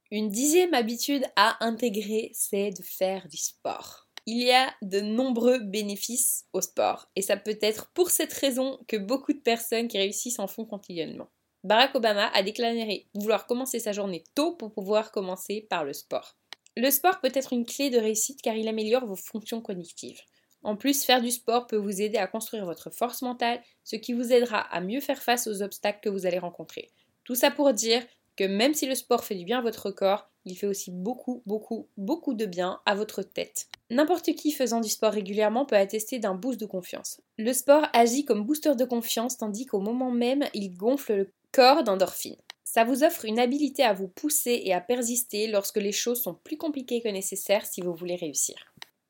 Une 0.10 0.30
dixième 0.30 0.74
habitude 0.74 1.26
à 1.36 1.66
intégrer, 1.66 2.32
c'est 2.34 2.70
de 2.70 2.82
faire 2.82 3.28
du 3.28 3.36
sport. 3.36 4.08
Il 4.26 4.42
y 4.42 4.54
a 4.54 4.74
de 4.84 5.02
nombreux 5.02 5.60
bénéfices 5.60 6.46
au 6.54 6.62
sport 6.62 7.10
et 7.18 7.22
ça 7.22 7.36
peut 7.36 7.60
être 7.62 7.92
pour 7.94 8.10
cette 8.10 8.32
raison 8.32 8.80
que 8.88 8.96
beaucoup 8.96 9.34
de 9.34 9.40
personnes 9.40 9.90
qui 9.90 9.98
réussissent 9.98 10.40
en 10.40 10.48
font 10.48 10.64
quotidiennement. 10.64 11.28
Barack 11.66 11.94
Obama 11.96 12.28
a 12.34 12.42
déclaré 12.42 13.10
vouloir 13.14 13.48
commencer 13.48 13.80
sa 13.80 13.92
journée 13.92 14.24
tôt 14.34 14.56
pour 14.56 14.72
pouvoir 14.72 15.12
commencer 15.12 15.68
par 15.70 15.84
le 15.84 15.92
sport. 15.92 16.38
Le 16.78 16.90
sport 16.90 17.20
peut 17.20 17.32
être 17.34 17.54
une 17.54 17.66
clé 17.66 17.90
de 17.90 17.98
réussite 17.98 18.42
car 18.42 18.56
il 18.56 18.68
améliore 18.68 19.06
vos 19.06 19.16
fonctions 19.16 19.62
cognitives. 19.62 20.22
En 20.64 20.78
plus, 20.78 21.04
faire 21.04 21.22
du 21.22 21.32
sport 21.32 21.68
peut 21.68 21.78
vous 21.78 22.02
aider 22.02 22.18
à 22.18 22.28
construire 22.28 22.66
votre 22.66 22.92
force 22.92 23.22
mentale, 23.22 23.62
ce 23.84 23.96
qui 23.96 24.14
vous 24.14 24.32
aidera 24.32 24.60
à 24.60 24.80
mieux 24.80 25.02
faire 25.02 25.22
face 25.22 25.48
aux 25.48 25.64
obstacles 25.64 26.00
que 26.02 26.10
vous 26.10 26.26
allez 26.26 26.40
rencontrer. 26.40 26.92
Tout 27.24 27.36
ça 27.36 27.52
pour 27.52 27.74
dire 27.74 28.04
que 28.38 28.44
même 28.46 28.74
si 28.74 28.88
le 28.88 28.96
sport 28.96 29.24
fait 29.24 29.36
du 29.36 29.44
bien 29.44 29.60
à 29.60 29.62
votre 29.62 29.92
corps, 29.92 30.30
il 30.46 30.56
fait 30.56 30.68
aussi 30.68 30.92
beaucoup, 30.92 31.44
beaucoup, 31.46 31.90
beaucoup 31.98 32.34
de 32.34 32.46
bien 32.46 32.80
à 32.86 32.96
votre 32.96 33.22
tête. 33.22 33.68
N'importe 33.90 34.34
qui 34.34 34.52
faisant 34.52 34.80
du 34.80 34.90
sport 34.90 35.12
régulièrement 35.12 35.66
peut 35.66 35.76
attester 35.76 36.20
d'un 36.20 36.36
boost 36.36 36.60
de 36.60 36.66
confiance. 36.66 37.22
Le 37.38 37.54
sport 37.54 37.86
agit 37.94 38.26
comme 38.26 38.46
booster 38.46 38.76
de 38.76 38.86
confiance 38.86 39.38
tandis 39.38 39.66
qu'au 39.66 39.82
moment 39.82 40.12
même, 40.12 40.46
il 40.54 40.76
gonfle 40.76 41.14
le 41.14 41.32
corps 41.52 41.84
d'endorphine. 41.84 42.38
Ça 42.74 42.86
vous 42.86 43.04
offre 43.04 43.26
une 43.26 43.38
habilité 43.38 43.84
à 43.84 43.92
vous 43.92 44.08
pousser 44.08 44.62
et 44.64 44.74
à 44.74 44.80
persister 44.80 45.48
lorsque 45.48 45.76
les 45.76 45.92
choses 45.92 46.22
sont 46.22 46.36
plus 46.36 46.56
compliquées 46.56 47.02
que 47.02 47.10
nécessaire 47.10 47.66
si 47.66 47.82
vous 47.82 47.94
voulez 47.94 48.16
réussir. 48.16 48.56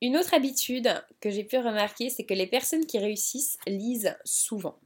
Une 0.02 0.18
autre 0.18 0.34
habitude 0.34 0.90
que 1.20 1.30
j'ai 1.30 1.44
pu 1.44 1.58
remarquer, 1.58 2.10
c'est 2.10 2.24
que 2.24 2.34
les 2.34 2.48
personnes 2.48 2.88
qui 2.88 2.98
réussissent 2.98 3.60
lisent 3.68 4.18
souvent. 4.26 4.80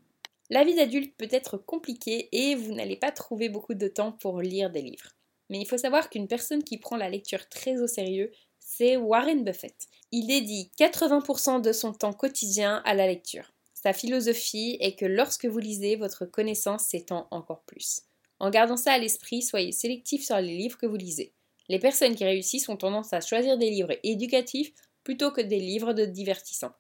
La 0.50 0.65
vie 0.65 0.75
d'adulte 0.75 1.15
peut 1.15 1.29
être 1.32 1.58
compliquée 1.58 2.27
et 2.34 2.55
vous 2.55 2.74
n'allez 2.74 2.98
pas 2.98 3.13
trouver 3.13 3.48
beaucoup 3.48 3.75
de 3.75 3.88
temps 3.88 4.12
pour 4.12 4.41
lire 4.41 4.70
des 4.70 4.82
livres. 4.82 5.15
Mais 5.50 5.60
il 5.60 5.65
faut 5.65 5.77
savoir 5.77 6.10
qu'une 6.10 6.27
personne 6.27 6.62
qui 6.62 6.77
prend 6.77 6.98
la 6.98 7.10
lecture 7.10 7.48
très 7.48 7.82
au 7.82 7.88
sérieux, 7.88 8.34
c'est 8.60 8.98
Warren 8.98 9.46
Buffett. 9.46 9.88
Il 10.12 10.27
dédie 10.27 10.70
80% 10.77 11.62
de 11.62 11.72
son 11.72 11.94
temps 11.94 12.12
quotidien 12.12 12.82
à 12.84 12.94
la 12.94 13.08
lecture. 13.08 13.53
Sa 13.74 13.94
philosophie 13.94 14.75
est 14.82 15.00
que 15.00 15.05
lorsque 15.05 15.46
vous 15.46 15.60
lisez, 15.60 15.96
votre 15.96 16.25
connaissance 16.25 16.84
s'étend 16.88 17.29
encore 17.32 17.62
plus. 17.62 18.01
En 18.39 18.50
gardant 18.50 18.77
ça 18.77 18.94
à 18.94 18.98
l'esprit, 18.98 19.42
soyez 19.42 19.72
sélectif 19.72 20.25
sur 20.25 20.38
les 20.38 20.56
livres 20.56 20.77
que 20.77 20.86
vous 20.86 20.96
lisez. 20.96 21.34
Les 21.70 21.80
personnes 21.80 22.15
qui 22.15 22.25
réussissent 22.25 22.70
ont 22.70 22.77
tendance 22.77 23.13
à 23.13 23.22
choisir 23.22 23.58
des 23.58 23.70
livres 23.70 23.98
éducatifs 24.04 24.72
plutôt 25.04 25.32
que 25.32 25.42
des 25.42 25.60
livres 25.60 25.94
de 25.94 26.06
divertissement. 26.06 26.74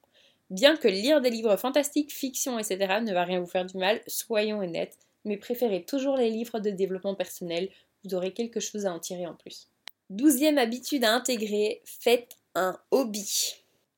Bien 0.49 0.77
que 0.77 0.87
lire 0.87 1.21
des 1.21 1.31
livres 1.31 1.55
fantastiques, 1.55 2.13
fiction, 2.13 2.59
etc. 2.59 2.99
ne 3.01 3.13
va 3.13 3.23
rien 3.23 3.39
vous 3.39 3.47
faire 3.47 3.65
du 3.65 3.77
mal, 3.77 4.01
soyons 4.05 4.59
honnêtes, 4.59 4.97
mais 5.23 5.37
préférez 5.37 5.85
toujours 5.85 6.17
les 6.17 6.29
livres 6.29 6.59
de 6.59 6.69
développement 6.69 7.15
personnel, 7.15 7.69
vous 8.03 8.13
aurez 8.13 8.31
quelque 8.31 8.59
chose 8.59 8.85
à 8.85 8.93
en 8.93 8.99
tirer 8.99 9.25
en 9.25 9.33
plus. 9.33 9.69
Douzième 10.11 10.59
habitude 10.59 11.03
à 11.03 11.13
intégrer, 11.13 11.81
faites 11.83 12.37
un 12.53 12.79
hobby. 12.91 13.55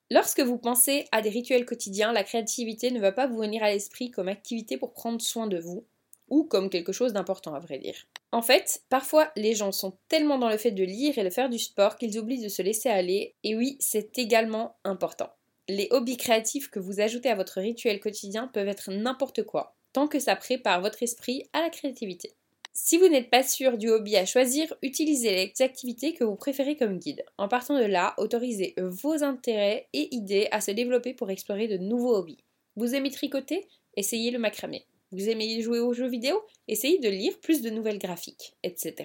Lorsque 0.10 0.40
vous 0.40 0.58
pensez 0.58 1.06
à 1.12 1.22
des 1.22 1.30
rituels 1.30 1.66
quotidiens, 1.66 2.14
la 2.14 2.24
créativité 2.24 2.92
ne 2.92 3.02
va 3.02 3.12
pas 3.12 3.28
vous 3.28 3.40
venir 3.40 3.62
à 3.62 3.70
l'esprit 3.70 4.10
comme 4.10 4.30
activité 4.30 4.78
pour 4.78 4.94
prendre 4.94 5.22
soin 5.22 5.48
de 5.48 5.60
vous, 5.60 5.86
ou 6.27 6.43
comme 6.43 6.69
quelque 6.69 6.91
chose 6.91 7.13
d'important 7.13 7.53
à 7.53 7.60
vrai 7.60 7.79
dire. 7.79 8.05
En 8.31 8.41
fait, 8.41 8.81
parfois 8.89 9.31
les 9.36 9.55
gens 9.55 9.72
sont 9.72 9.98
tellement 10.10 10.38
dans 10.38 10.50
le 10.50 10.57
fait 10.57 10.72
de 10.72 10.84
lire 10.84 11.17
et 11.17 11.24
de 11.24 11.29
faire 11.29 11.50
du 11.50 11.60
sport 11.60 11.96
qu'ils 11.96 12.19
oublient 12.19 12.43
de 12.43 12.50
se 12.50 12.62
laisser 12.62 12.89
aller, 12.89 13.36
et 13.43 13.55
oui, 13.55 13.77
c'est 13.79 14.17
également 14.19 14.75
important. 14.84 15.29
Les 15.69 15.88
hobbies 15.91 16.17
créatifs 16.17 16.69
que 16.69 16.79
vous 16.79 17.00
ajoutez 17.00 17.29
à 17.29 17.36
votre 17.36 17.60
rituel 17.60 18.00
quotidien 18.00 18.48
peuvent 18.48 18.67
être 18.67 18.91
n'importe 18.91 19.43
quoi, 19.43 19.75
tant 19.93 20.07
que 20.07 20.19
ça 20.19 20.36
prépare 20.36 20.81
votre 20.81 21.03
esprit 21.03 21.43
à 21.53 21.62
la 21.62 21.69
créativité. 21.69 22.34
Si 22.79 22.98
vous 22.98 23.07
n'êtes 23.07 23.31
pas 23.31 23.41
sûr 23.41 23.75
du 23.75 23.89
hobby 23.89 24.15
à 24.17 24.25
choisir, 24.27 24.72
utilisez 24.84 25.31
les 25.31 25.63
activités 25.63 26.13
que 26.13 26.24
vous 26.24 26.36
préférez 26.36 26.77
comme 26.77 27.00
guide. 27.00 27.25
En 27.39 27.48
partant 27.48 27.75
de 27.75 27.84
là, 27.84 28.13
autorisez 28.17 28.75
vos 28.77 29.24
intérêts 29.24 29.88
et 29.93 30.13
idées 30.13 30.48
à 30.51 30.62
se 30.62 30.69
développer 30.69 31.15
pour 31.15 31.31
explorer 31.31 31.67
de 31.67 31.77
nouveaux 31.77 32.15
hobbies. 32.15 32.43
Vous 32.75 32.93
aimez 32.93 33.10
tricoter? 33.10 33.67
Essayez 33.96 34.29
le 34.29 34.38
macramé. 34.38 34.86
Vous 35.12 35.30
aimez 35.30 35.62
jouer 35.62 35.80
aux 35.80 35.94
jeux 35.94 36.10
vidéo? 36.10 36.42
Essayez 36.68 37.00
de 37.00 37.08
lire 37.08 37.40
plus 37.40 37.62
de 37.62 37.70
nouvelles 37.70 38.00
graphiques, 38.00 38.56
etc. 38.64 38.96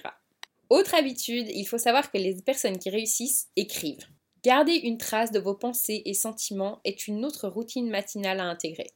Autre 0.68 0.94
habitude, 0.94 1.49
il 1.49 1.64
faut 1.64 1.78
savoir 1.78 2.11
que 2.11 2.18
les 2.18 2.35
personnes 2.42 2.78
qui 2.78 2.90
réussissent 2.90 3.49
écrivent. 3.56 4.06
Garder 4.42 4.75
une 4.75 4.99
trace 4.99 5.30
de 5.30 5.38
vos 5.38 5.54
pensées 5.54 6.02
et 6.04 6.14
sentiments 6.14 6.80
est 6.85 7.06
une 7.06 7.25
autre 7.25 7.47
routine 7.47 7.88
matinale 7.88 8.40
à 8.40 8.44
intégrer. 8.44 8.90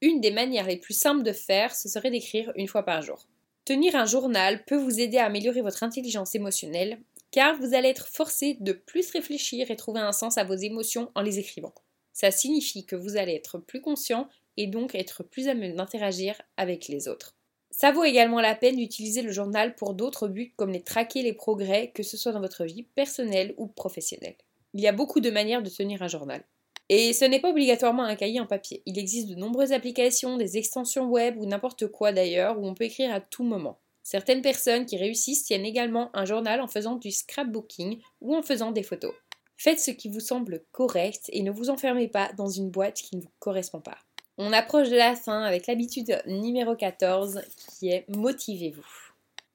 Une 0.00 0.20
des 0.20 0.30
manières 0.30 0.68
les 0.68 0.76
plus 0.76 0.94
simples 0.94 1.24
de 1.24 1.32
faire, 1.32 1.74
ce 1.74 1.88
serait 1.88 2.12
d'écrire 2.12 2.52
une 2.54 2.68
fois 2.68 2.84
par 2.84 3.02
jour. 3.02 3.26
Tenir 3.64 3.96
un 3.96 4.04
journal 4.04 4.64
peut 4.64 4.76
vous 4.76 5.00
aider 5.00 5.16
à 5.16 5.24
améliorer 5.24 5.62
votre 5.62 5.82
intelligence 5.82 6.34
émotionnelle, 6.34 7.00
car 7.32 7.58
vous 7.58 7.74
allez 7.74 7.88
être 7.88 8.06
forcé 8.06 8.58
de 8.60 8.72
plus 8.72 9.10
réfléchir 9.10 9.70
et 9.70 9.76
trouver 9.76 10.00
un 10.00 10.12
sens 10.12 10.38
à 10.38 10.44
vos 10.44 10.54
émotions 10.54 11.10
en 11.16 11.22
les 11.22 11.40
écrivant. 11.40 11.74
Ça 12.12 12.30
signifie 12.30 12.86
que 12.86 12.94
vous 12.94 13.16
allez 13.16 13.32
être 13.32 13.58
plus 13.58 13.80
conscient 13.80 14.28
et 14.56 14.66
donc 14.66 14.94
être 14.94 15.22
plus 15.22 15.48
à 15.48 15.54
même 15.54 15.76
d'interagir 15.76 16.40
avec 16.56 16.88
les 16.88 17.08
autres. 17.08 17.36
Ça 17.70 17.90
vaut 17.90 18.04
également 18.04 18.40
la 18.40 18.54
peine 18.54 18.76
d'utiliser 18.76 19.22
le 19.22 19.32
journal 19.32 19.74
pour 19.74 19.94
d'autres 19.94 20.28
buts 20.28 20.54
comme 20.56 20.70
les 20.70 20.82
traquer 20.82 21.22
les 21.22 21.32
progrès, 21.32 21.90
que 21.92 22.04
ce 22.04 22.16
soit 22.16 22.32
dans 22.32 22.40
votre 22.40 22.64
vie 22.64 22.84
personnelle 22.84 23.54
ou 23.56 23.66
professionnelle. 23.66 24.36
Il 24.74 24.80
y 24.80 24.86
a 24.86 24.92
beaucoup 24.92 25.20
de 25.20 25.30
manières 25.30 25.62
de 25.62 25.70
tenir 25.70 26.02
un 26.02 26.08
journal. 26.08 26.44
Et 26.88 27.12
ce 27.12 27.24
n'est 27.24 27.40
pas 27.40 27.50
obligatoirement 27.50 28.04
un 28.04 28.14
cahier 28.14 28.40
en 28.40 28.46
papier. 28.46 28.82
Il 28.86 28.98
existe 28.98 29.28
de 29.28 29.34
nombreuses 29.34 29.72
applications, 29.72 30.36
des 30.36 30.58
extensions 30.58 31.06
web 31.06 31.36
ou 31.38 31.46
n'importe 31.46 31.86
quoi 31.88 32.12
d'ailleurs 32.12 32.60
où 32.60 32.66
on 32.66 32.74
peut 32.74 32.84
écrire 32.84 33.12
à 33.12 33.20
tout 33.20 33.42
moment. 33.42 33.80
Certaines 34.02 34.42
personnes 34.42 34.84
qui 34.84 34.98
réussissent 34.98 35.44
tiennent 35.44 35.64
également 35.64 36.10
un 36.14 36.26
journal 36.26 36.60
en 36.60 36.68
faisant 36.68 36.96
du 36.96 37.10
scrapbooking 37.10 38.00
ou 38.20 38.36
en 38.36 38.42
faisant 38.42 38.70
des 38.70 38.82
photos. 38.82 39.14
Faites 39.56 39.80
ce 39.80 39.90
qui 39.90 40.10
vous 40.10 40.20
semble 40.20 40.64
correct 40.72 41.30
et 41.32 41.42
ne 41.42 41.50
vous 41.50 41.70
enfermez 41.70 42.08
pas 42.08 42.30
dans 42.36 42.48
une 42.48 42.70
boîte 42.70 42.96
qui 42.96 43.16
ne 43.16 43.22
vous 43.22 43.32
correspond 43.38 43.80
pas. 43.80 43.96
On 44.36 44.52
approche 44.52 44.90
de 44.90 44.96
la 44.96 45.14
fin 45.14 45.42
avec 45.42 45.68
l'habitude 45.68 46.20
numéro 46.26 46.74
14 46.74 47.42
qui 47.78 47.90
est 47.90 48.04
motivez-vous. 48.08 48.84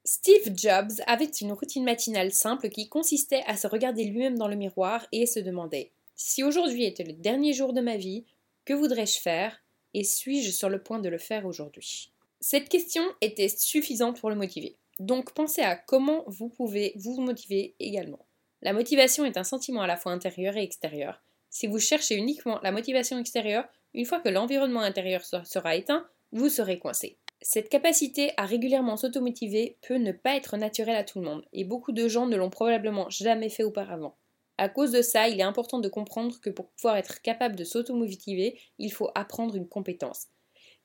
Steve 0.04 0.54
Jobs 0.56 0.92
avait 1.06 1.26
une 1.26 1.52
routine 1.52 1.84
matinale 1.84 2.32
simple 2.32 2.70
qui 2.70 2.88
consistait 2.88 3.42
à 3.46 3.56
se 3.56 3.66
regarder 3.66 4.04
lui-même 4.04 4.38
dans 4.38 4.48
le 4.48 4.56
miroir 4.56 5.06
et 5.12 5.26
se 5.26 5.38
demander 5.38 5.90
si 6.16 6.42
aujourd'hui 6.42 6.84
était 6.84 7.04
le 7.04 7.12
dernier 7.12 7.54
jour 7.54 7.72
de 7.72 7.80
ma 7.80 7.96
vie, 7.96 8.24
que 8.64 8.74
voudrais-je 8.74 9.20
faire 9.20 9.62
et 9.94 10.04
suis-je 10.04 10.50
sur 10.50 10.68
le 10.68 10.82
point 10.82 10.98
de 10.98 11.08
le 11.08 11.18
faire 11.18 11.46
aujourd'hui? 11.46 12.10
Cette 12.40 12.68
question 12.68 13.02
était 13.20 13.48
suffisante 13.48 14.20
pour 14.20 14.28
le 14.28 14.36
motiver. 14.36 14.76
Donc 14.98 15.32
pensez 15.32 15.62
à 15.62 15.76
comment 15.76 16.24
vous 16.26 16.48
pouvez 16.48 16.92
vous 16.96 17.20
motiver 17.20 17.74
également. 17.80 18.26
La 18.60 18.72
motivation 18.74 19.24
est 19.24 19.38
un 19.38 19.44
sentiment 19.44 19.80
à 19.80 19.86
la 19.86 19.96
fois 19.96 20.12
intérieur 20.12 20.56
et 20.56 20.62
extérieur. 20.62 21.22
Si 21.48 21.66
vous 21.66 21.78
cherchez 21.78 22.16
uniquement 22.16 22.60
la 22.62 22.70
motivation 22.70 23.18
extérieure, 23.18 23.66
une 23.94 24.04
fois 24.04 24.20
que 24.20 24.28
l'environnement 24.28 24.80
intérieur 24.80 25.24
sera 25.24 25.76
éteint, 25.76 26.06
vous 26.32 26.48
serez 26.48 26.78
coincé. 26.78 27.16
Cette 27.42 27.70
capacité 27.70 28.32
à 28.36 28.44
régulièrement 28.44 28.96
s'automotiver 28.96 29.78
peut 29.80 29.96
ne 29.96 30.12
pas 30.12 30.36
être 30.36 30.56
naturelle 30.56 30.96
à 30.96 31.04
tout 31.04 31.20
le 31.20 31.24
monde, 31.24 31.44
et 31.52 31.64
beaucoup 31.64 31.92
de 31.92 32.06
gens 32.06 32.26
ne 32.26 32.36
l'ont 32.36 32.50
probablement 32.50 33.08
jamais 33.08 33.48
fait 33.48 33.64
auparavant. 33.64 34.14
À 34.58 34.68
cause 34.68 34.92
de 34.92 35.00
ça, 35.00 35.28
il 35.28 35.40
est 35.40 35.44
important 35.44 35.78
de 35.78 35.88
comprendre 35.88 36.38
que 36.38 36.50
pour 36.50 36.68
pouvoir 36.68 36.98
être 36.98 37.22
capable 37.22 37.56
de 37.56 37.64
s'automotiver, 37.64 38.58
il 38.78 38.92
faut 38.92 39.10
apprendre 39.14 39.56
une 39.56 39.66
compétence, 39.66 40.26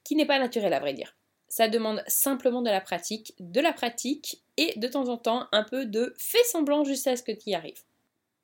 qui 0.05 0.15
n'est 0.15 0.25
pas 0.25 0.39
naturelle 0.39 0.73
à 0.73 0.79
vrai 0.79 0.93
dire. 0.93 1.17
Ça 1.49 1.67
demande 1.67 2.01
simplement 2.07 2.61
de 2.61 2.69
la 2.69 2.79
pratique, 2.79 3.35
de 3.39 3.59
la 3.59 3.73
pratique 3.73 4.41
et 4.55 4.79
de 4.79 4.87
temps 4.87 5.09
en 5.09 5.17
temps 5.17 5.47
un 5.51 5.63
peu 5.63 5.85
de 5.85 6.13
fait 6.17 6.43
semblant 6.45 6.85
jusqu'à 6.85 7.17
ce 7.17 7.23
que 7.23 7.33
tu 7.33 7.49
y 7.49 7.55
arrives. 7.55 7.83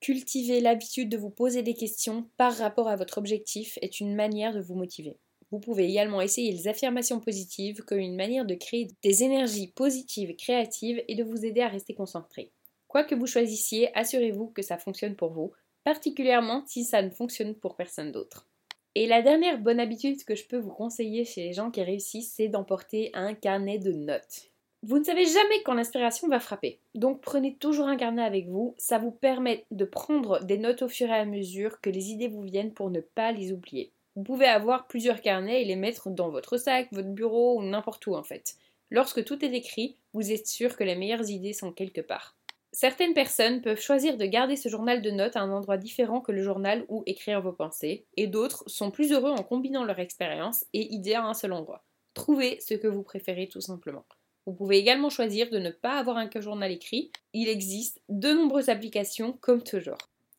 Cultiver 0.01 0.61
l'habitude 0.61 1.09
de 1.09 1.17
vous 1.17 1.29
poser 1.29 1.61
des 1.61 1.75
questions 1.75 2.27
par 2.35 2.57
rapport 2.57 2.87
à 2.87 2.95
votre 2.95 3.19
objectif 3.19 3.77
est 3.83 3.99
une 3.99 4.15
manière 4.15 4.51
de 4.51 4.59
vous 4.59 4.73
motiver. 4.73 5.19
Vous 5.51 5.59
pouvez 5.59 5.87
également 5.87 6.21
essayer 6.21 6.51
les 6.51 6.67
affirmations 6.67 7.19
positives 7.19 7.83
comme 7.83 7.99
une 7.99 8.15
manière 8.15 8.45
de 8.45 8.55
créer 8.55 8.87
des 9.03 9.23
énergies 9.23 9.67
positives 9.67 10.35
créatives 10.35 11.03
et 11.07 11.13
de 11.13 11.23
vous 11.23 11.45
aider 11.45 11.61
à 11.61 11.67
rester 11.67 11.93
concentré. 11.93 12.51
Quoi 12.87 13.03
que 13.03 13.13
vous 13.13 13.27
choisissiez, 13.27 13.95
assurez-vous 13.95 14.47
que 14.47 14.63
ça 14.63 14.79
fonctionne 14.79 15.15
pour 15.15 15.33
vous, 15.33 15.51
particulièrement 15.83 16.63
si 16.65 16.83
ça 16.83 17.03
ne 17.03 17.11
fonctionne 17.11 17.53
pour 17.53 17.75
personne 17.75 18.11
d'autre. 18.11 18.49
Et 18.95 19.05
la 19.05 19.21
dernière 19.21 19.59
bonne 19.59 19.79
habitude 19.79 20.23
que 20.25 20.35
je 20.35 20.47
peux 20.47 20.57
vous 20.57 20.73
conseiller 20.73 21.25
chez 21.25 21.43
les 21.43 21.53
gens 21.53 21.69
qui 21.69 21.83
réussissent, 21.83 22.33
c'est 22.35 22.47
d'emporter 22.47 23.11
un 23.13 23.35
carnet 23.35 23.77
de 23.77 23.91
notes. 23.91 24.50
Vous 24.83 24.97
ne 24.97 25.03
savez 25.03 25.25
jamais 25.25 25.61
quand 25.63 25.75
l'inspiration 25.75 26.27
va 26.27 26.39
frapper. 26.39 26.79
Donc 26.95 27.21
prenez 27.21 27.55
toujours 27.55 27.87
un 27.87 27.97
carnet 27.97 28.23
avec 28.23 28.47
vous. 28.47 28.73
Ça 28.79 28.97
vous 28.97 29.11
permet 29.11 29.65
de 29.69 29.85
prendre 29.85 30.43
des 30.43 30.57
notes 30.57 30.81
au 30.81 30.87
fur 30.87 31.07
et 31.07 31.19
à 31.19 31.25
mesure 31.25 31.79
que 31.81 31.91
les 31.91 32.09
idées 32.09 32.27
vous 32.27 32.41
viennent 32.41 32.73
pour 32.73 32.89
ne 32.89 32.99
pas 32.99 33.31
les 33.31 33.51
oublier. 33.51 33.91
Vous 34.15 34.23
pouvez 34.23 34.47
avoir 34.47 34.87
plusieurs 34.87 35.21
carnets 35.21 35.61
et 35.61 35.65
les 35.65 35.75
mettre 35.75 36.09
dans 36.09 36.29
votre 36.29 36.57
sac, 36.57 36.87
votre 36.91 37.09
bureau 37.09 37.59
ou 37.59 37.63
n'importe 37.63 38.07
où 38.07 38.15
en 38.15 38.23
fait. 38.23 38.55
Lorsque 38.89 39.23
tout 39.23 39.45
est 39.45 39.53
écrit, 39.53 39.97
vous 40.13 40.31
êtes 40.31 40.47
sûr 40.47 40.75
que 40.75 40.83
les 40.83 40.95
meilleures 40.95 41.29
idées 41.29 41.53
sont 41.53 41.71
quelque 41.71 42.01
part. 42.01 42.35
Certaines 42.73 43.13
personnes 43.13 43.61
peuvent 43.61 43.79
choisir 43.79 44.17
de 44.17 44.25
garder 44.25 44.55
ce 44.55 44.67
journal 44.67 45.01
de 45.01 45.11
notes 45.11 45.35
à 45.35 45.41
un 45.41 45.51
endroit 45.51 45.77
différent 45.77 46.21
que 46.21 46.31
le 46.31 46.41
journal 46.41 46.85
où 46.89 47.03
écrire 47.05 47.41
vos 47.41 47.51
pensées, 47.51 48.05
et 48.17 48.27
d'autres 48.27 48.63
sont 48.67 48.91
plus 48.91 49.11
heureux 49.11 49.31
en 49.31 49.43
combinant 49.43 49.83
leur 49.83 49.99
expérience 49.99 50.65
et 50.73 50.93
idées 50.93 51.13
à 51.13 51.25
un 51.25 51.33
seul 51.33 51.53
endroit. 51.53 51.83
Trouvez 52.13 52.59
ce 52.59 52.73
que 52.73 52.87
vous 52.87 53.03
préférez 53.03 53.47
tout 53.47 53.61
simplement. 53.61 54.05
Vous 54.45 54.53
pouvez 54.53 54.77
également 54.77 55.09
choisir 55.09 55.49
de 55.49 55.59
ne 55.59 55.69
pas 55.69 55.99
avoir 55.99 56.17
un 56.17 56.29
journal 56.39 56.71
écrit. 56.71 57.11
Il 57.33 57.47
existe 57.47 58.01
de 58.09 58.33
nombreuses 58.33 58.69
applications 58.69 59.33
comme 59.33 59.63
toujours. 59.63 59.97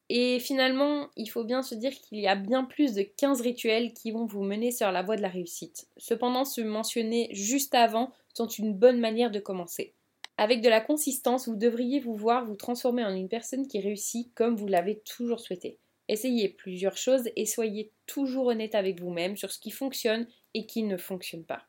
Et 0.09 0.40
finalement, 0.40 1.09
il 1.16 1.28
faut 1.28 1.44
bien 1.44 1.62
se 1.62 1.75
dire 1.75 1.92
qu'il 1.92 2.18
y 2.18 2.26
a 2.26 2.35
bien 2.35 2.64
plus 2.64 2.94
de 2.94 3.02
15 3.02 3.40
rituels 3.40 3.94
qui 3.94 4.11
vont 4.11 4.26
vous 4.26 4.42
mener 4.42 4.71
sur 4.71 4.92
la 4.92 5.02
voie 5.02 5.16
de 5.16 5.23
la 5.23 5.28
réussite. 5.28 5.87
Cependant, 5.97 6.44
se 6.44 6.61
mentionner 6.61 7.28
juste 7.32 7.75
avant 7.75 8.12
sont 8.35 8.49
une 8.49 8.75
bonne 8.75 9.00
manière 9.00 9.30
de 9.30 9.40
commencer. 9.40 9.94
Avec 10.37 10.61
de 10.61 10.68
la 10.68 10.80
consistance, 10.80 11.49
vous 11.49 11.56
devriez 11.56 12.00
vous 12.00 12.16
voir 12.16 12.44
vous 12.44 12.56
transformer 12.56 13.04
en 13.04 13.14
une 13.14 13.28
personne 13.28 13.66
qui 13.66 13.80
réussit 13.80 14.35
comme 14.35 14.56
vous 14.56 14.66
l'avez 14.66 14.99
toujours 14.99 15.40
souhaité. 15.40 15.78
Essayez 16.09 16.49
plusieurs 16.49 16.97
choses 16.97 17.30
et 17.37 17.47
soyez 17.47 17.92
toujours 18.06 18.49
honnête 18.49 18.75
avec 18.75 19.00
vous-même 19.00 19.37
sur 19.37 19.52
ce 19.52 19.61
qui 19.61 19.71
fonctionne 19.71 20.26
et 20.52 20.66
qui 20.66 20.82
ne 20.82 20.97
fonctionne 20.97 21.44
pas. 21.44 21.62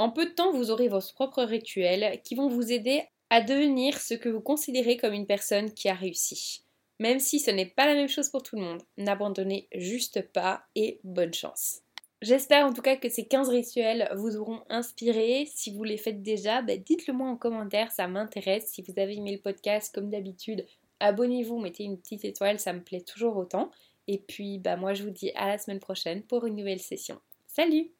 En 0.00 0.08
peu 0.08 0.24
de 0.24 0.30
temps, 0.30 0.50
vous 0.50 0.70
aurez 0.70 0.88
vos 0.88 1.02
propres 1.14 1.42
rituels 1.42 2.22
qui 2.24 2.34
vont 2.34 2.48
vous 2.48 2.72
aider 2.72 3.02
à 3.28 3.42
devenir 3.42 4.00
ce 4.00 4.14
que 4.14 4.30
vous 4.30 4.40
considérez 4.40 4.96
comme 4.96 5.12
une 5.12 5.26
personne 5.26 5.74
qui 5.74 5.90
a 5.90 5.94
réussi. 5.94 6.64
Même 6.98 7.18
si 7.18 7.38
ce 7.38 7.50
n'est 7.50 7.66
pas 7.66 7.84
la 7.84 7.92
même 7.92 8.08
chose 8.08 8.30
pour 8.30 8.42
tout 8.42 8.56
le 8.56 8.62
monde, 8.62 8.80
n'abandonnez 8.96 9.68
juste 9.74 10.22
pas 10.32 10.62
et 10.74 11.00
bonne 11.04 11.34
chance. 11.34 11.80
J'espère 12.22 12.64
en 12.64 12.72
tout 12.72 12.80
cas 12.80 12.96
que 12.96 13.10
ces 13.10 13.26
15 13.26 13.50
rituels 13.50 14.10
vous 14.16 14.38
auront 14.38 14.62
inspiré. 14.70 15.46
Si 15.54 15.70
vous 15.70 15.84
les 15.84 15.98
faites 15.98 16.22
déjà, 16.22 16.62
bah, 16.62 16.78
dites-le 16.78 17.12
moi 17.12 17.28
en 17.28 17.36
commentaire, 17.36 17.92
ça 17.92 18.08
m'intéresse. 18.08 18.68
Si 18.68 18.80
vous 18.80 18.98
avez 18.98 19.18
aimé 19.18 19.32
le 19.32 19.42
podcast, 19.42 19.94
comme 19.94 20.08
d'habitude, 20.08 20.64
abonnez-vous, 21.00 21.58
mettez 21.58 21.84
une 21.84 21.98
petite 21.98 22.24
étoile, 22.24 22.58
ça 22.58 22.72
me 22.72 22.80
plaît 22.80 23.02
toujours 23.02 23.36
autant. 23.36 23.70
Et 24.08 24.16
puis, 24.16 24.60
bah, 24.60 24.78
moi 24.78 24.94
je 24.94 25.02
vous 25.02 25.10
dis 25.10 25.30
à 25.34 25.46
la 25.46 25.58
semaine 25.58 25.78
prochaine 25.78 26.22
pour 26.22 26.46
une 26.46 26.56
nouvelle 26.56 26.80
session. 26.80 27.20
Salut 27.46 27.90